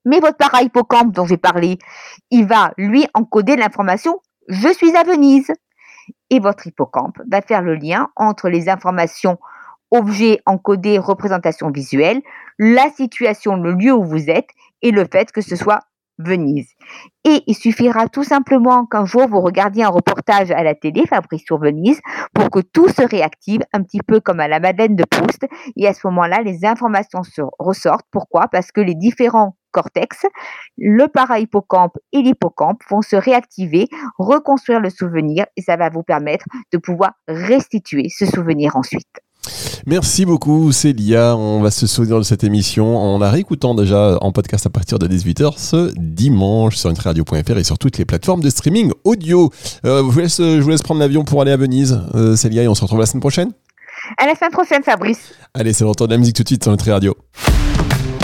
Mais 0.04 0.20
votre 0.20 0.36
para-hippocampe 0.36 1.12
dont 1.12 1.26
j'ai 1.26 1.36
parlé, 1.36 1.78
il 2.30 2.46
va 2.46 2.72
lui 2.78 3.06
encoder 3.14 3.56
l'information 3.56 4.20
je 4.50 4.72
suis 4.72 4.94
à 4.96 5.04
Venise. 5.04 5.52
Et 6.28 6.40
votre 6.40 6.66
hippocampe 6.66 7.20
va 7.30 7.40
faire 7.40 7.62
le 7.62 7.74
lien 7.74 8.08
entre 8.16 8.48
les 8.48 8.68
informations 8.68 9.38
objet 9.90 10.40
encodé, 10.46 10.98
représentation 10.98 11.70
visuelle, 11.70 12.20
la 12.58 12.90
situation, 12.90 13.56
le 13.56 13.72
lieu 13.72 13.92
où 13.92 14.04
vous 14.04 14.30
êtes 14.30 14.48
et 14.82 14.90
le 14.90 15.04
fait 15.04 15.32
que 15.32 15.40
ce 15.40 15.56
soit 15.56 15.80
Venise. 16.22 16.68
Et 17.24 17.42
il 17.46 17.54
suffira 17.54 18.06
tout 18.08 18.24
simplement 18.24 18.84
qu'un 18.84 19.06
jour 19.06 19.26
vous 19.26 19.40
regardiez 19.40 19.84
un 19.84 19.88
reportage 19.88 20.50
à 20.50 20.62
la 20.62 20.74
télé, 20.74 21.06
Fabrice 21.06 21.44
sur 21.44 21.58
Venise, 21.58 22.00
pour 22.34 22.50
que 22.50 22.60
tout 22.60 22.88
se 22.88 23.02
réactive, 23.02 23.62
un 23.72 23.82
petit 23.82 24.00
peu 24.06 24.20
comme 24.20 24.40
à 24.40 24.48
la 24.48 24.60
Madeleine 24.60 24.96
de 24.96 25.04
Proust. 25.04 25.46
Et 25.76 25.86
à 25.86 25.94
ce 25.94 26.06
moment-là, 26.08 26.42
les 26.42 26.64
informations 26.64 27.22
se 27.22 27.40
ressortent. 27.58 28.06
Pourquoi? 28.10 28.48
Parce 28.48 28.70
que 28.70 28.80
les 28.80 28.94
différents 28.94 29.56
cortex, 29.70 30.26
le 30.76 31.06
para-hippocampe 31.06 31.96
et 32.12 32.22
l'hippocampe 32.22 32.82
vont 32.90 33.02
se 33.02 33.16
réactiver, 33.16 33.86
reconstruire 34.18 34.80
le 34.80 34.90
souvenir 34.90 35.46
et 35.56 35.62
ça 35.62 35.76
va 35.76 35.90
vous 35.90 36.02
permettre 36.02 36.44
de 36.72 36.78
pouvoir 36.78 37.12
restituer 37.28 38.08
ce 38.08 38.26
souvenir 38.26 38.76
ensuite. 38.76 39.20
Merci 39.86 40.24
beaucoup 40.24 40.72
Célia, 40.72 41.36
on 41.36 41.60
va 41.60 41.70
se 41.70 41.86
souvenir 41.86 42.18
de 42.18 42.22
cette 42.22 42.44
émission 42.44 42.98
en 42.98 43.18
la 43.18 43.30
réécoutant 43.30 43.74
déjà 43.74 44.18
en 44.20 44.32
podcast 44.32 44.66
à 44.66 44.70
partir 44.70 44.98
de 44.98 45.08
18h 45.08 45.54
ce 45.56 45.92
dimanche 45.96 46.76
sur 46.76 46.90
nutriradio.fr 46.90 47.56
et 47.56 47.64
sur 47.64 47.78
toutes 47.78 47.98
les 47.98 48.04
plateformes 48.04 48.42
de 48.42 48.50
streaming 48.50 48.92
audio. 49.04 49.50
Euh, 49.84 49.98
je, 49.98 50.02
vous 50.02 50.20
laisse, 50.20 50.36
je, 50.38 50.60
vous 50.60 50.68
laisse, 50.68 50.82
prendre 50.82 51.00
l'avion 51.00 51.24
pour 51.24 51.40
aller 51.40 51.52
à 51.52 51.56
Venise, 51.56 52.00
euh, 52.14 52.36
Célia, 52.36 52.62
et 52.62 52.68
on 52.68 52.74
se 52.74 52.82
retrouve 52.82 53.00
la 53.00 53.06
semaine 53.06 53.20
prochaine 53.20 53.52
À 54.18 54.26
la 54.26 54.34
semaine 54.34 54.52
prochaine 54.52 54.82
Fabrice. 54.82 55.32
Allez, 55.54 55.72
c'est 55.72 55.84
l'entendre 55.84 56.08
de 56.08 56.14
la 56.14 56.18
musique 56.18 56.36
tout 56.36 56.42
de 56.42 56.48
suite 56.48 56.62
sur 56.62 56.72
Nutri 56.72 56.90
Radio. 56.90 57.16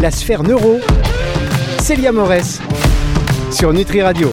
La 0.02 0.11
sphère 0.11 0.42
neuro, 0.42 0.79
Célia 1.81 2.12
Morès 2.12 2.61
sur 3.50 3.72
Nutri 3.72 4.02
Radio. 4.02 4.24